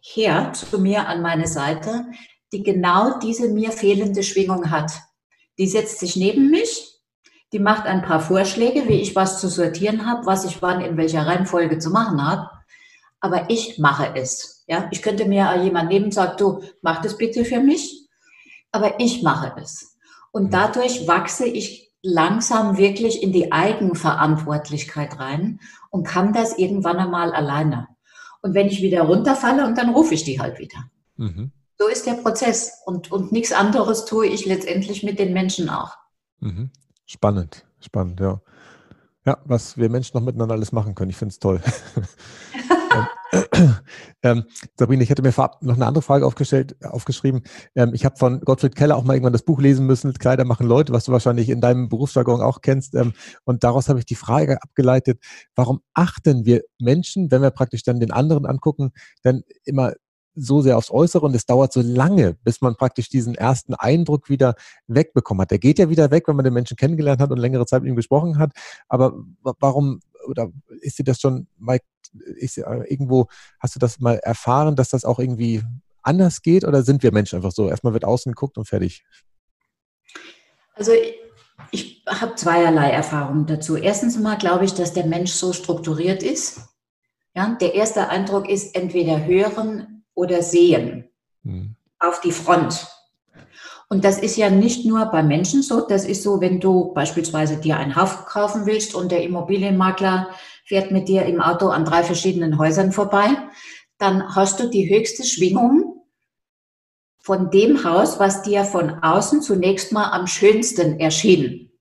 her 0.02 0.52
zu 0.52 0.78
mir 0.78 1.08
an 1.08 1.22
meine 1.22 1.48
Seite, 1.48 2.08
die 2.52 2.64
genau 2.64 3.18
diese 3.20 3.48
mir 3.48 3.72
fehlende 3.72 4.24
Schwingung 4.24 4.72
hat. 4.72 4.92
Die 5.58 5.68
setzt 5.68 6.00
sich 6.00 6.18
neben 6.18 6.50
mich 6.50 6.93
die 7.54 7.60
macht 7.60 7.86
ein 7.86 8.02
paar 8.02 8.20
Vorschläge, 8.20 8.88
wie 8.90 9.00
ich 9.00 9.16
was 9.16 9.40
zu 9.40 9.48
sortieren 9.48 10.08
habe, 10.08 10.26
was 10.26 10.44
ich 10.44 10.62
wann 10.64 10.82
in 10.82 10.98
welcher 10.98 11.28
Reihenfolge 11.28 11.78
zu 11.78 11.92
machen 11.92 12.22
habe. 12.26 12.50
Aber 13.20 13.50
ich 13.50 13.78
mache 13.78 14.16
es. 14.16 14.64
Ja, 14.68 14.88
ich 14.92 15.04
könnte 15.04 15.26
mir 15.26 15.56
jemand 15.62 15.90
nehmen 15.90 16.06
und 16.06 16.14
sagen, 16.14 16.36
du 16.38 16.64
mach 16.82 17.02
das 17.02 17.18
bitte 17.18 17.46
für 17.46 17.60
mich. 17.60 18.10
Aber 18.72 19.00
ich 19.00 19.22
mache 19.22 19.54
es. 19.62 19.98
Und 20.32 20.54
dadurch 20.54 21.08
wachse 21.08 21.46
ich 21.46 21.94
langsam 22.02 22.78
wirklich 22.78 23.22
in 23.22 23.32
die 23.32 23.52
Eigenverantwortlichkeit 23.52 25.20
rein 25.20 25.60
und 25.92 26.08
kann 26.08 26.34
das 26.34 26.58
irgendwann 26.58 26.98
einmal 26.98 27.34
alleine. 27.34 27.88
Und 28.42 28.56
wenn 28.56 28.68
ich 28.68 28.82
wieder 28.82 29.04
runterfalle 29.04 29.66
und 29.66 29.78
dann 29.78 29.92
rufe 29.92 30.16
ich 30.16 30.24
die 30.24 30.40
halt 30.42 30.58
wieder. 30.58 30.90
Mhm. 31.18 31.52
So 31.78 31.88
ist 31.88 32.08
der 32.08 32.14
Prozess. 32.14 32.82
Und, 32.86 33.12
und 33.12 33.32
nichts 33.32 33.54
anderes 33.54 34.06
tue 34.06 34.26
ich 34.26 34.46
letztendlich 34.46 35.04
mit 35.04 35.20
den 35.20 35.34
Menschen 35.34 35.70
auch. 35.70 35.96
Mhm. 36.40 36.72
Spannend, 37.14 37.64
spannend, 37.80 38.20
ja. 38.20 38.42
Ja, 39.24 39.38
was 39.46 39.78
wir 39.78 39.88
Menschen 39.88 40.18
noch 40.18 40.26
miteinander 40.26 40.56
alles 40.56 40.72
machen 40.72 40.96
können. 40.96 41.12
Ich 41.12 41.16
finde 41.16 41.32
es 41.32 41.40
toll. 41.40 41.62
ähm, 44.24 44.46
Sabrina, 44.78 45.04
ich 45.04 45.12
hätte 45.12 45.22
mir 45.22 45.32
vorab 45.32 45.62
noch 45.62 45.76
eine 45.76 45.86
andere 45.86 46.02
Frage 46.02 46.26
aufgestellt, 46.26 46.76
aufgeschrieben. 46.84 47.44
Ähm, 47.76 47.94
ich 47.94 48.04
habe 48.04 48.18
von 48.18 48.42
Gottfried 48.42 48.76
Keller 48.76 48.98
auch 48.98 49.04
mal 49.04 49.14
irgendwann 49.14 49.32
das 49.32 49.44
Buch 49.44 49.62
lesen 49.62 49.86
müssen, 49.86 50.12
Kleider 50.14 50.44
machen 50.44 50.68
Leute, 50.68 50.92
was 50.92 51.06
du 51.06 51.12
wahrscheinlich 51.12 51.50
in 51.50 51.62
deinem 51.62 51.88
Berufsjargon 51.88 52.42
auch 52.42 52.62
kennst. 52.62 52.96
Ähm, 52.96 53.14
und 53.46 53.64
daraus 53.64 53.90
habe 53.90 54.00
ich 54.00 54.06
die 54.06 54.16
Frage 54.16 54.62
abgeleitet, 54.62 55.20
warum 55.56 55.82
achten 55.94 56.46
wir 56.46 56.64
Menschen, 56.80 57.30
wenn 57.30 57.44
wir 57.44 57.52
praktisch 57.52 57.84
dann 57.84 58.00
den 58.00 58.12
anderen 58.12 58.48
angucken, 58.48 58.92
dann 59.22 59.44
immer 59.66 59.94
so 60.36 60.62
sehr 60.62 60.78
aufs 60.78 60.92
Äußere 60.92 61.26
und 61.26 61.36
es 61.36 61.46
dauert 61.46 61.74
so 61.74 61.82
lange, 61.82 62.34
bis 62.44 62.62
man 62.62 62.76
praktisch 62.76 63.10
diesen 63.10 63.36
ersten 63.36 63.74
Eindruck 63.74 64.30
wieder 64.30 64.56
wegbekommen 64.88 65.42
hat. 65.42 65.52
Der 65.52 65.60
geht 65.60 65.80
ja 65.80 65.90
wieder 65.90 66.12
weg, 66.12 66.28
wenn 66.28 66.36
man 66.36 66.46
den 66.46 66.54
Menschen 66.54 66.78
kennengelernt 66.78 67.22
hat 67.22 67.32
und 67.32 67.38
längere 67.38 67.66
Zeit 67.66 67.84
mit 67.84 67.90
ihm 67.90 67.96
gesprochen 67.96 68.38
hat. 68.38 68.52
Aber 68.88 69.14
warum, 69.60 70.00
oder 70.28 70.50
ist 70.82 71.00
dir 71.00 71.04
das 71.04 71.20
schon 71.20 71.48
mal, 71.58 71.80
ist, 72.38 72.58
irgendwo, 72.58 73.28
hast 73.60 73.76
du 73.76 73.80
das 73.80 74.00
mal 74.00 74.16
erfahren, 74.16 74.76
dass 74.76 74.90
das 74.90 75.06
auch 75.06 75.20
irgendwie 75.20 75.62
anders 76.02 76.42
geht 76.42 76.66
oder 76.66 76.84
sind 76.84 77.04
wir 77.04 77.12
Menschen 77.12 77.38
einfach 77.38 77.52
so? 77.52 77.70
Erstmal 77.70 77.94
wird 77.94 78.06
außen 78.06 78.32
geguckt 78.32 78.58
und 78.58 78.68
fertig. 78.68 79.06
Also 80.76 80.92
ich, 80.92 81.16
ich 81.72 82.04
habe 82.08 82.36
zweierlei 82.36 82.90
Erfahrungen 82.90 83.46
dazu. 83.46 83.76
Erstens 83.76 84.18
mal 84.20 84.38
glaube 84.38 84.66
ich, 84.66 84.74
dass 84.74 84.94
der 84.94 85.06
Mensch 85.06 85.32
so 85.32 85.54
strukturiert 85.54 86.24
ist. 86.24 86.62
Ja, 87.36 87.56
der 87.60 87.74
erste 87.74 88.10
Eindruck 88.10 88.48
ist 88.48 88.76
entweder 88.76 89.26
hören, 89.26 89.93
oder 90.16 90.42
sehen 90.42 91.10
mhm. 91.44 91.76
auf 92.00 92.22
die 92.22 92.32
Front. 92.32 92.88
Und 93.90 94.06
das 94.06 94.18
ist 94.18 94.38
ja 94.38 94.50
nicht 94.50 94.86
nur 94.86 95.06
bei 95.08 95.22
Menschen 95.22 95.62
so, 95.62 95.82
das 95.82 96.06
ist 96.06 96.24
so, 96.24 96.42
wenn 96.42 96.60
du 96.60 96.94
beispielsweise 96.94 97.58
dir 97.58 97.78
ein 97.78 97.96
Haus 97.96 98.26
kaufen 98.26 98.66
willst 98.66 98.96
und 98.96 99.12
der 99.12 99.24
Immobilienmakler 99.24 100.30
fährt 100.66 100.92
mit 100.92 101.08
dir 101.08 101.26
im 101.26 101.42
Auto 101.42 101.68
an 101.68 101.86
drei 101.86 102.04
verschiedenen 102.04 102.58
Häusern 102.58 102.92
vorbei, 102.92 103.38
dann 104.00 104.36
hast 104.36 104.60
du 104.60 104.70
die 104.70 104.90
höchste 104.90 105.24
Schwingung 105.24 106.02
von 107.20 107.52
dem 107.52 107.84
Haus, 107.84 108.20
was 108.20 108.42
dir 108.42 108.66
von 108.66 109.04
außen 109.04 109.42
zunächst 109.42 109.92
mal 109.92 110.12
am 110.12 110.28
schönsten 110.28 111.00
erschien. 111.00 111.72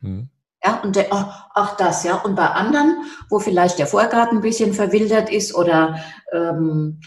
Mhm. 0.00 0.28
Ja, 0.62 0.82
und 0.82 0.94
der, 0.94 1.06
ach, 1.10 1.48
ach, 1.54 1.76
das, 1.76 2.04
ja. 2.04 2.16
Und 2.16 2.34
bei 2.34 2.46
anderen, 2.46 3.04
wo 3.30 3.38
vielleicht 3.38 3.78
der 3.78 3.86
Vorgarten 3.86 4.38
ein 4.38 4.42
bisschen 4.42 4.74
verwildert 4.74 5.30
ist 5.30 5.54
oder 5.54 6.00
ähm, 6.32 7.00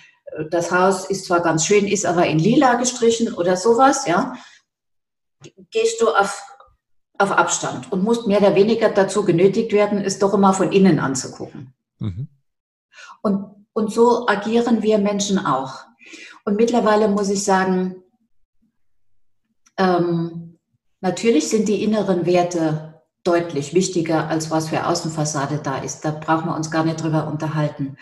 das 0.50 0.72
Haus 0.72 1.10
ist 1.10 1.26
zwar 1.26 1.41
ganz 1.41 1.65
schön, 1.65 1.88
ist 1.88 2.06
aber 2.06 2.26
in 2.28 2.39
lila 2.39 2.76
gestrichen 2.76 3.34
oder 3.34 3.58
sowas, 3.58 4.08
ja, 4.08 4.34
gehst 5.72 6.02
du 6.02 6.10
auf, 6.10 6.41
auf 7.17 7.32
Abstand 7.32 7.91
und 7.91 8.04
musst 8.04 8.28
mehr 8.28 8.39
oder 8.39 8.56
weniger 8.56 8.89
dazu 8.89 9.26
genötigt 9.26 9.72
werden, 9.74 10.00
es 10.00 10.19
doch 10.19 10.34
immer 10.34 10.54
von 10.54 10.72
innen 10.72 11.00
anzugucken. 11.00 11.74
Mhm. 12.00 12.28
Und, 13.22 13.67
und 13.74 13.91
so 13.91 14.28
agieren 14.28 14.82
wir 14.82 14.98
Menschen 14.98 15.46
auch. 15.46 15.86
Und 16.46 16.56
mittlerweile 16.56 17.08
muss 17.08 17.30
ich 17.30 17.43
sagen, 17.43 18.04
ähm, 19.78 20.43
Natürlich 21.04 21.50
sind 21.50 21.67
die 21.67 21.84
inneren 21.84 22.26
Werte 22.26 23.02
deutlich 23.26 23.74
wichtiger, 23.74 24.30
als 24.30 24.52
was 24.52 24.69
für 24.69 24.88
Außenfassade 24.88 25.60
da 25.62 25.80
ist. 25.80 26.06
Da 26.06 26.12
brauchen 26.12 26.46
wir 26.46 26.56
uns 26.56 26.72
gar 26.72 26.86
nicht 26.86 27.04
drüber 27.04 27.28
unterhalten. 27.28 27.98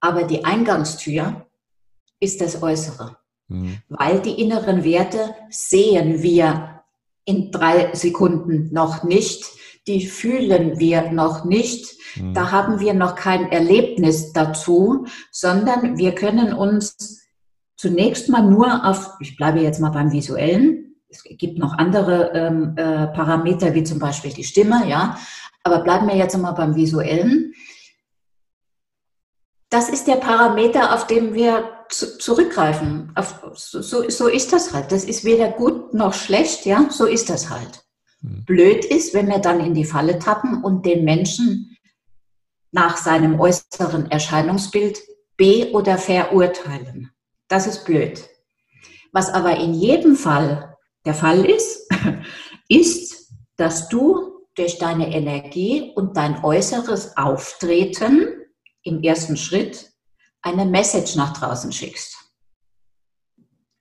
Aber 0.00 0.24
die 0.24 0.44
Eingangstür 0.44 1.46
ist 2.22 2.40
das 2.40 2.62
Äußere. 2.62 3.16
Mhm. 3.48 3.78
Weil 3.88 4.20
die 4.20 4.40
inneren 4.40 4.84
Werte 4.84 5.34
sehen 5.50 6.22
wir 6.22 6.82
in 7.24 7.50
drei 7.50 7.94
Sekunden 7.94 8.72
noch 8.72 9.02
nicht. 9.02 9.44
Die 9.86 10.06
fühlen 10.06 10.78
wir 10.78 11.10
noch 11.10 11.44
nicht. 11.44 11.96
Mhm. 12.16 12.34
Da 12.34 12.52
haben 12.52 12.80
wir 12.80 12.94
noch 12.94 13.16
kein 13.16 13.50
Erlebnis 13.50 14.32
dazu, 14.32 15.06
sondern 15.30 15.98
wir 15.98 16.14
können 16.14 16.52
uns 16.52 17.20
zunächst 17.76 18.28
mal 18.28 18.42
nur 18.42 18.86
auf, 18.86 19.14
ich 19.20 19.36
bleibe 19.36 19.60
jetzt 19.60 19.80
mal 19.80 19.90
beim 19.90 20.12
visuellen, 20.12 20.94
es 21.08 21.24
gibt 21.24 21.58
noch 21.58 21.76
andere 21.76 22.30
ähm, 22.32 22.72
äh, 22.76 23.08
Parameter, 23.08 23.74
wie 23.74 23.82
zum 23.82 23.98
Beispiel 23.98 24.32
die 24.32 24.44
Stimme, 24.44 24.88
ja, 24.88 25.18
aber 25.62 25.80
bleiben 25.80 26.08
wir 26.08 26.16
jetzt 26.16 26.38
mal 26.38 26.52
beim 26.52 26.74
visuellen. 26.74 27.52
Das 29.72 29.88
ist 29.88 30.06
der 30.06 30.16
Parameter, 30.16 30.94
auf 30.94 31.06
den 31.06 31.32
wir 31.32 31.86
zu, 31.88 32.18
zurückgreifen. 32.18 33.10
Auf, 33.14 33.40
so, 33.54 33.80
so 33.80 34.28
ist 34.28 34.52
das 34.52 34.74
halt. 34.74 34.92
Das 34.92 35.04
ist 35.04 35.24
weder 35.24 35.48
gut 35.48 35.94
noch 35.94 36.12
schlecht, 36.12 36.66
ja, 36.66 36.88
so 36.90 37.06
ist 37.06 37.30
das 37.30 37.48
halt. 37.48 37.82
Hm. 38.20 38.44
Blöd 38.44 38.84
ist, 38.84 39.14
wenn 39.14 39.28
wir 39.28 39.38
dann 39.38 39.60
in 39.60 39.72
die 39.72 39.86
Falle 39.86 40.18
tappen 40.18 40.62
und 40.62 40.84
den 40.84 41.04
Menschen 41.04 41.74
nach 42.70 42.98
seinem 42.98 43.40
äußeren 43.40 44.10
Erscheinungsbild 44.10 45.00
be- 45.38 45.70
oder 45.72 45.96
verurteilen. 45.96 47.10
Das 47.48 47.66
ist 47.66 47.86
blöd. 47.86 48.28
Was 49.10 49.30
aber 49.30 49.56
in 49.56 49.72
jedem 49.72 50.16
Fall 50.16 50.76
der 51.06 51.14
Fall 51.14 51.46
ist, 51.46 51.88
ist, 52.68 53.32
dass 53.56 53.88
du 53.88 54.32
durch 54.54 54.76
deine 54.76 55.14
Energie 55.14 55.92
und 55.94 56.18
dein 56.18 56.44
äußeres 56.44 57.16
Auftreten 57.16 58.31
im 58.82 59.02
ersten 59.02 59.36
Schritt 59.36 59.92
eine 60.42 60.64
Message 60.64 61.16
nach 61.16 61.32
draußen 61.32 61.72
schickst. 61.72 62.16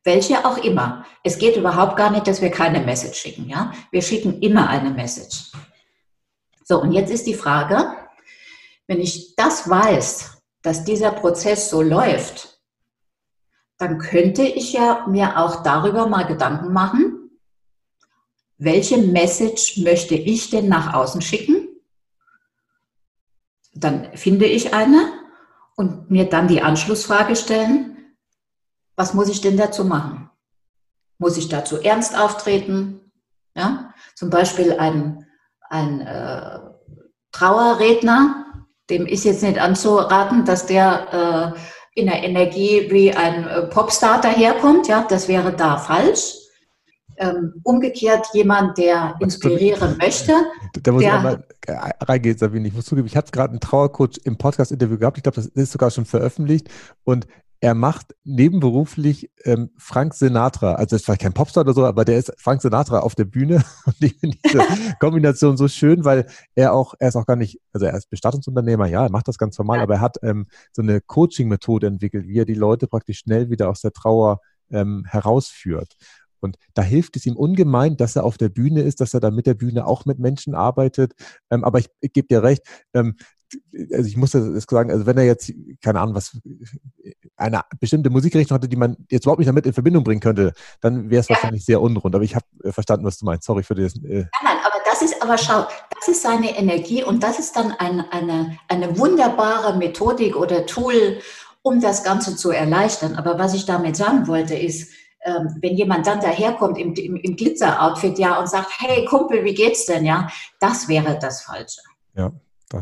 Welche 0.04 0.46
auch 0.46 0.58
immer. 0.58 1.06
Es 1.24 1.38
geht 1.38 1.56
überhaupt 1.56 1.96
gar 1.96 2.10
nicht, 2.10 2.28
dass 2.28 2.42
wir 2.42 2.50
keine 2.50 2.80
Message 2.80 3.20
schicken. 3.20 3.50
Ja? 3.50 3.72
Wir 3.92 4.02
schicken 4.02 4.42
immer 4.42 4.68
eine 4.68 4.90
Message. 4.90 5.52
So, 6.64 6.82
und 6.82 6.92
jetzt 6.92 7.12
ist 7.12 7.28
die 7.28 7.36
Frage, 7.36 7.96
wenn 8.88 9.00
ich 9.00 9.36
das 9.36 9.70
weiß, 9.70 10.42
dass 10.62 10.84
dieser 10.84 11.12
Prozess 11.12 11.70
so 11.70 11.82
läuft, 11.82 12.60
dann 13.78 13.98
könnte 13.98 14.44
ich 14.44 14.74
ja 14.74 15.06
mir 15.08 15.38
auch 15.38 15.64
darüber 15.64 16.08
mal 16.08 16.24
Gedanken 16.24 16.72
machen, 16.72 17.22
welche 18.58 19.00
Message 19.00 19.78
möchte 19.78 20.14
ich 20.14 20.52
denn 20.52 20.68
nach 20.70 20.94
außen 20.94 21.22
schicken? 21.22 21.51
Dann 23.82 24.16
finde 24.16 24.46
ich 24.46 24.74
eine 24.74 25.12
und 25.76 26.10
mir 26.10 26.30
dann 26.30 26.48
die 26.48 26.62
Anschlussfrage 26.62 27.36
stellen, 27.36 28.16
was 28.96 29.14
muss 29.14 29.30
ich 29.30 29.42
denn 29.42 29.58
dazu 29.58 29.84
machen? 29.84 30.30
Muss 31.18 31.38
ich 31.38 31.50
dazu 31.50 31.82
ernst 31.82 32.18
auftreten? 32.18 33.12
Ja? 33.56 33.94
Zum 34.16 34.30
Beispiel 34.30 34.78
ein, 34.78 35.26
ein 35.70 36.02
äh, 36.02 36.60
Trauerredner, 37.32 38.46
dem 38.90 39.06
ist 39.06 39.24
jetzt 39.24 39.44
nicht 39.44 39.60
anzuraten, 39.60 40.46
dass 40.46 40.66
der 40.66 41.56
äh, 41.56 42.00
in 42.00 42.08
der 42.08 42.24
Energie 42.24 42.88
wie 42.92 43.14
ein 43.14 43.48
äh, 43.48 43.62
Popstar 43.64 44.22
daherkommt, 44.22 44.88
ja, 44.88 45.06
das 45.10 45.28
wäre 45.28 45.54
da 45.54 45.78
falsch. 45.78 46.41
Ähm, 47.24 47.54
umgekehrt 47.64 48.28
jemand, 48.34 48.80
der 48.80 49.16
inspirieren 49.20 49.96
möchte. 50.00 50.34
Da 50.82 50.92
muss 50.92 51.04
der, 51.04 51.12
ich 51.12 51.16
einmal 51.16 51.46
äh, 51.68 51.74
reingehen, 52.04 52.36
Sabine. 52.36 52.68
Ich 52.68 52.74
muss 52.74 52.86
zugeben, 52.86 53.06
ich 53.06 53.16
hatte 53.16 53.32
gerade 53.32 53.52
einen 53.52 53.60
Trauercoach 53.60 54.20
im 54.24 54.40
Podcast-Interview 54.40 54.98
gehabt. 54.98 55.18
Ich 55.18 55.24
glaube, 55.24 55.36
das 55.36 55.46
ist 55.46 55.72
sogar 55.72 55.92
schon 55.92 56.06
veröffentlicht. 56.06 56.70
Und 57.04 57.28
er 57.64 57.76
macht 57.76 58.16
nebenberuflich 58.24 59.30
ähm, 59.44 59.70
Frank 59.78 60.16
Sinatra. 60.16 60.74
Also 60.74 60.96
ist 60.96 61.06
vielleicht 61.06 61.22
kein 61.22 61.34
Popstar 61.34 61.62
oder 61.62 61.74
so, 61.74 61.86
aber 61.86 62.06
der 62.06 62.18
ist 62.18 62.34
Frank 62.38 62.64
Sinatra 62.64 63.02
auf 63.02 63.14
der 63.14 63.26
Bühne. 63.26 63.64
Und 63.86 63.96
ich 64.00 64.18
finde 64.18 64.38
diese 64.44 64.64
Kombination 65.00 65.58
so 65.58 65.68
schön, 65.68 66.04
weil 66.04 66.26
er 66.56 66.74
auch, 66.74 66.96
er 66.98 67.10
ist 67.10 67.16
auch 67.16 67.28
gar 67.28 67.36
nicht, 67.36 67.60
also 67.72 67.86
er 67.86 67.96
ist 67.96 68.10
Bestattungsunternehmer, 68.10 68.88
ja, 68.88 69.04
er 69.04 69.12
macht 69.12 69.28
das 69.28 69.38
ganz 69.38 69.60
normal, 69.60 69.80
aber 69.80 69.96
er 69.96 70.02
hat 70.02 70.18
ähm, 70.24 70.48
so 70.72 70.82
eine 70.82 71.02
Coaching-Methode 71.02 71.86
entwickelt, 71.86 72.28
wie 72.28 72.40
er 72.40 72.46
die 72.46 72.56
Leute 72.56 72.88
praktisch 72.88 73.20
schnell 73.20 73.52
wieder 73.52 73.70
aus 73.70 73.82
der 73.82 73.94
Trauer 73.94 74.40
ähm, 74.72 75.06
herausführt. 75.08 75.94
Und 76.44 76.58
da 76.74 76.82
hilft 76.82 77.16
es 77.16 77.26
ihm 77.26 77.36
ungemein, 77.36 77.98
dass 77.98 78.16
er 78.16 78.24
auf 78.24 78.38
der 78.38 78.50
Bühne 78.50 78.82
ist, 78.82 79.02
dass 79.02 79.14
er 79.14 79.20
da 79.20 79.32
mit 79.32 79.46
der 79.46 79.54
Bühne 79.54 79.86
auch 79.86 80.06
mit 80.06 80.20
Menschen 80.20 80.56
arbeitet. 80.56 81.14
Ähm, 81.50 81.64
aber 81.64 81.80
ich, 81.80 81.90
ich 82.00 82.14
gebe 82.14 82.28
dir 82.28 82.44
recht, 82.44 82.64
ähm, 82.94 83.16
also 83.94 84.08
ich 84.08 84.18
muss 84.18 84.32
das 84.32 84.64
sagen, 84.64 84.92
also 84.92 85.06
wenn 85.06 85.18
er 85.18 85.26
jetzt, 85.26 85.52
keine 85.82 86.00
Ahnung, 86.00 86.16
was, 86.16 86.38
eine 87.36 87.62
bestimmte 87.80 88.10
Musikrichtung 88.10 88.56
hatte, 88.56 88.70
die 88.70 88.76
man 88.76 88.98
jetzt 89.10 89.26
überhaupt 89.26 89.40
nicht 89.40 89.50
damit 89.50 89.66
in 89.66 89.74
Verbindung 89.74 90.04
bringen 90.04 90.22
könnte, 90.22 90.54
dann 90.80 91.10
wäre 91.10 91.22
es 91.22 91.28
ja. 91.28 91.36
wahrscheinlich 91.36 91.66
sehr 91.66 91.82
unrund. 91.82 92.16
Aber 92.16 92.24
ich 92.24 92.36
habe 92.36 92.46
äh, 92.64 92.72
verstanden, 92.72 93.06
was 93.06 93.18
du 93.18 93.26
meinst. 93.26 93.46
Sorry 93.46 93.64
für 93.64 93.76
das. 93.76 93.96
Äh 93.96 94.00
nein, 94.00 94.30
nein, 94.44 94.58
aber 94.64 94.82
das 94.86 95.02
ist, 95.02 95.22
aber 95.22 95.38
schau, 95.38 95.66
das 95.96 96.08
ist 96.08 96.22
seine 96.22 96.58
Energie 96.58 97.04
und 97.04 97.24
das 97.24 97.40
ist 97.40 97.56
dann 97.56 97.72
ein, 97.72 98.02
eine, 98.12 98.58
eine 98.68 98.98
wunderbare 98.98 99.78
Methodik 99.78 100.36
oder 100.36 100.66
Tool, 100.66 101.20
um 101.62 101.82
das 101.82 102.04
Ganze 102.04 102.36
zu 102.36 102.52
erleichtern. 102.52 103.16
Aber 103.16 103.38
was 103.38 103.54
ich 103.54 103.66
damit 103.66 103.96
sagen 103.96 104.28
wollte, 104.28 104.56
ist, 104.56 104.92
ähm, 105.24 105.58
wenn 105.62 105.76
jemand 105.76 106.08
dann 106.08 106.20
daherkommt 106.20 106.78
im, 106.78 106.94
im, 106.94 107.16
im 107.16 107.36
Glitzer-Outfit, 107.36 108.18
ja, 108.20 108.40
und 108.40 108.50
sagt, 108.50 108.72
hey 108.80 109.06
Kumpel, 109.06 109.44
wie 109.44 109.54
geht's 109.54 109.86
denn, 109.86 110.06
ja, 110.06 110.28
das 110.60 110.88
wäre 110.88 111.18
das 111.20 111.44
Falsche. 111.44 111.82
Ja. 112.16 112.32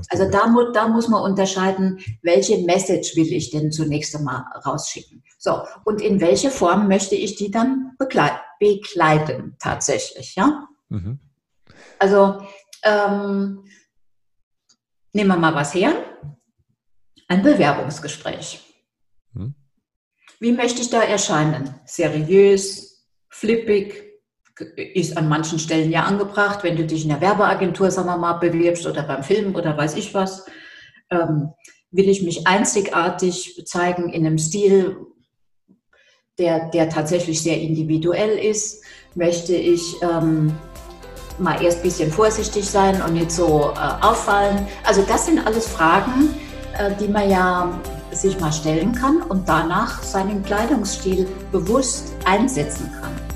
Also 0.09 0.29
da, 0.29 0.47
mu 0.47 0.71
da 0.71 0.87
muss 0.87 1.07
man 1.07 1.23
unterscheiden, 1.23 1.99
welche 2.21 2.59
Message 2.59 3.15
will 3.15 3.33
ich 3.33 3.49
denn 3.49 3.71
zunächst 3.71 4.15
einmal 4.15 4.43
rausschicken. 4.65 5.23
So, 5.39 5.63
und 5.83 6.01
in 6.01 6.21
welche 6.21 6.51
Form 6.51 6.87
möchte 6.87 7.15
ich 7.15 7.35
die 7.35 7.49
dann 7.49 7.95
bekleiden 7.97 9.55
tatsächlich, 9.59 10.35
ja? 10.35 10.67
Mhm. 10.89 11.19
Also 11.97 12.41
ähm, 12.83 13.65
nehmen 15.13 15.29
wir 15.29 15.37
mal 15.37 15.55
was 15.55 15.73
her. 15.73 15.93
Ein 17.27 17.41
Bewerbungsgespräch. 17.41 18.68
Wie 20.39 20.53
möchte 20.53 20.81
ich 20.81 20.89
da 20.89 21.01
erscheinen? 21.01 21.75
Seriös, 21.85 23.05
flippig, 23.29 24.09
ist 24.93 25.17
an 25.17 25.29
manchen 25.29 25.59
Stellen 25.59 25.91
ja 25.91 26.03
angebracht, 26.03 26.63
wenn 26.63 26.75
du 26.75 26.85
dich 26.85 27.03
in 27.03 27.09
der 27.09 27.21
Werbeagentur, 27.21 27.91
sagen 27.91 28.07
wir 28.07 28.17
mal, 28.17 28.33
bewirbst 28.33 28.85
oder 28.85 29.03
beim 29.03 29.23
Film 29.23 29.55
oder 29.55 29.77
weiß 29.77 29.95
ich 29.95 30.13
was, 30.13 30.45
ähm, 31.11 31.49
will 31.91 32.09
ich 32.09 32.23
mich 32.23 32.45
einzigartig 32.45 33.63
zeigen 33.65 34.09
in 34.09 34.25
einem 34.25 34.37
Stil, 34.37 34.97
der, 36.37 36.69
der 36.69 36.89
tatsächlich 36.89 37.41
sehr 37.41 37.59
individuell 37.59 38.37
ist, 38.37 38.83
möchte 39.15 39.55
ich 39.55 39.95
ähm, 40.01 40.53
mal 41.37 41.61
erst 41.61 41.79
ein 41.79 41.83
bisschen 41.83 42.11
vorsichtig 42.11 42.65
sein 42.65 43.01
und 43.01 43.13
nicht 43.13 43.31
so 43.31 43.73
äh, 43.75 44.05
auffallen. 44.05 44.67
Also 44.83 45.01
das 45.03 45.25
sind 45.25 45.45
alles 45.45 45.67
Fragen, 45.67 46.33
äh, 46.77 46.91
die 46.99 47.07
man 47.07 47.29
ja 47.29 47.81
sich 48.11 48.39
mal 48.39 48.51
stellen 48.51 48.93
kann 48.93 49.21
und 49.21 49.47
danach 49.47 50.01
seinen 50.03 50.43
Kleidungsstil 50.43 51.27
bewusst 51.51 52.13
einsetzen 52.25 52.91
kann. 53.01 53.28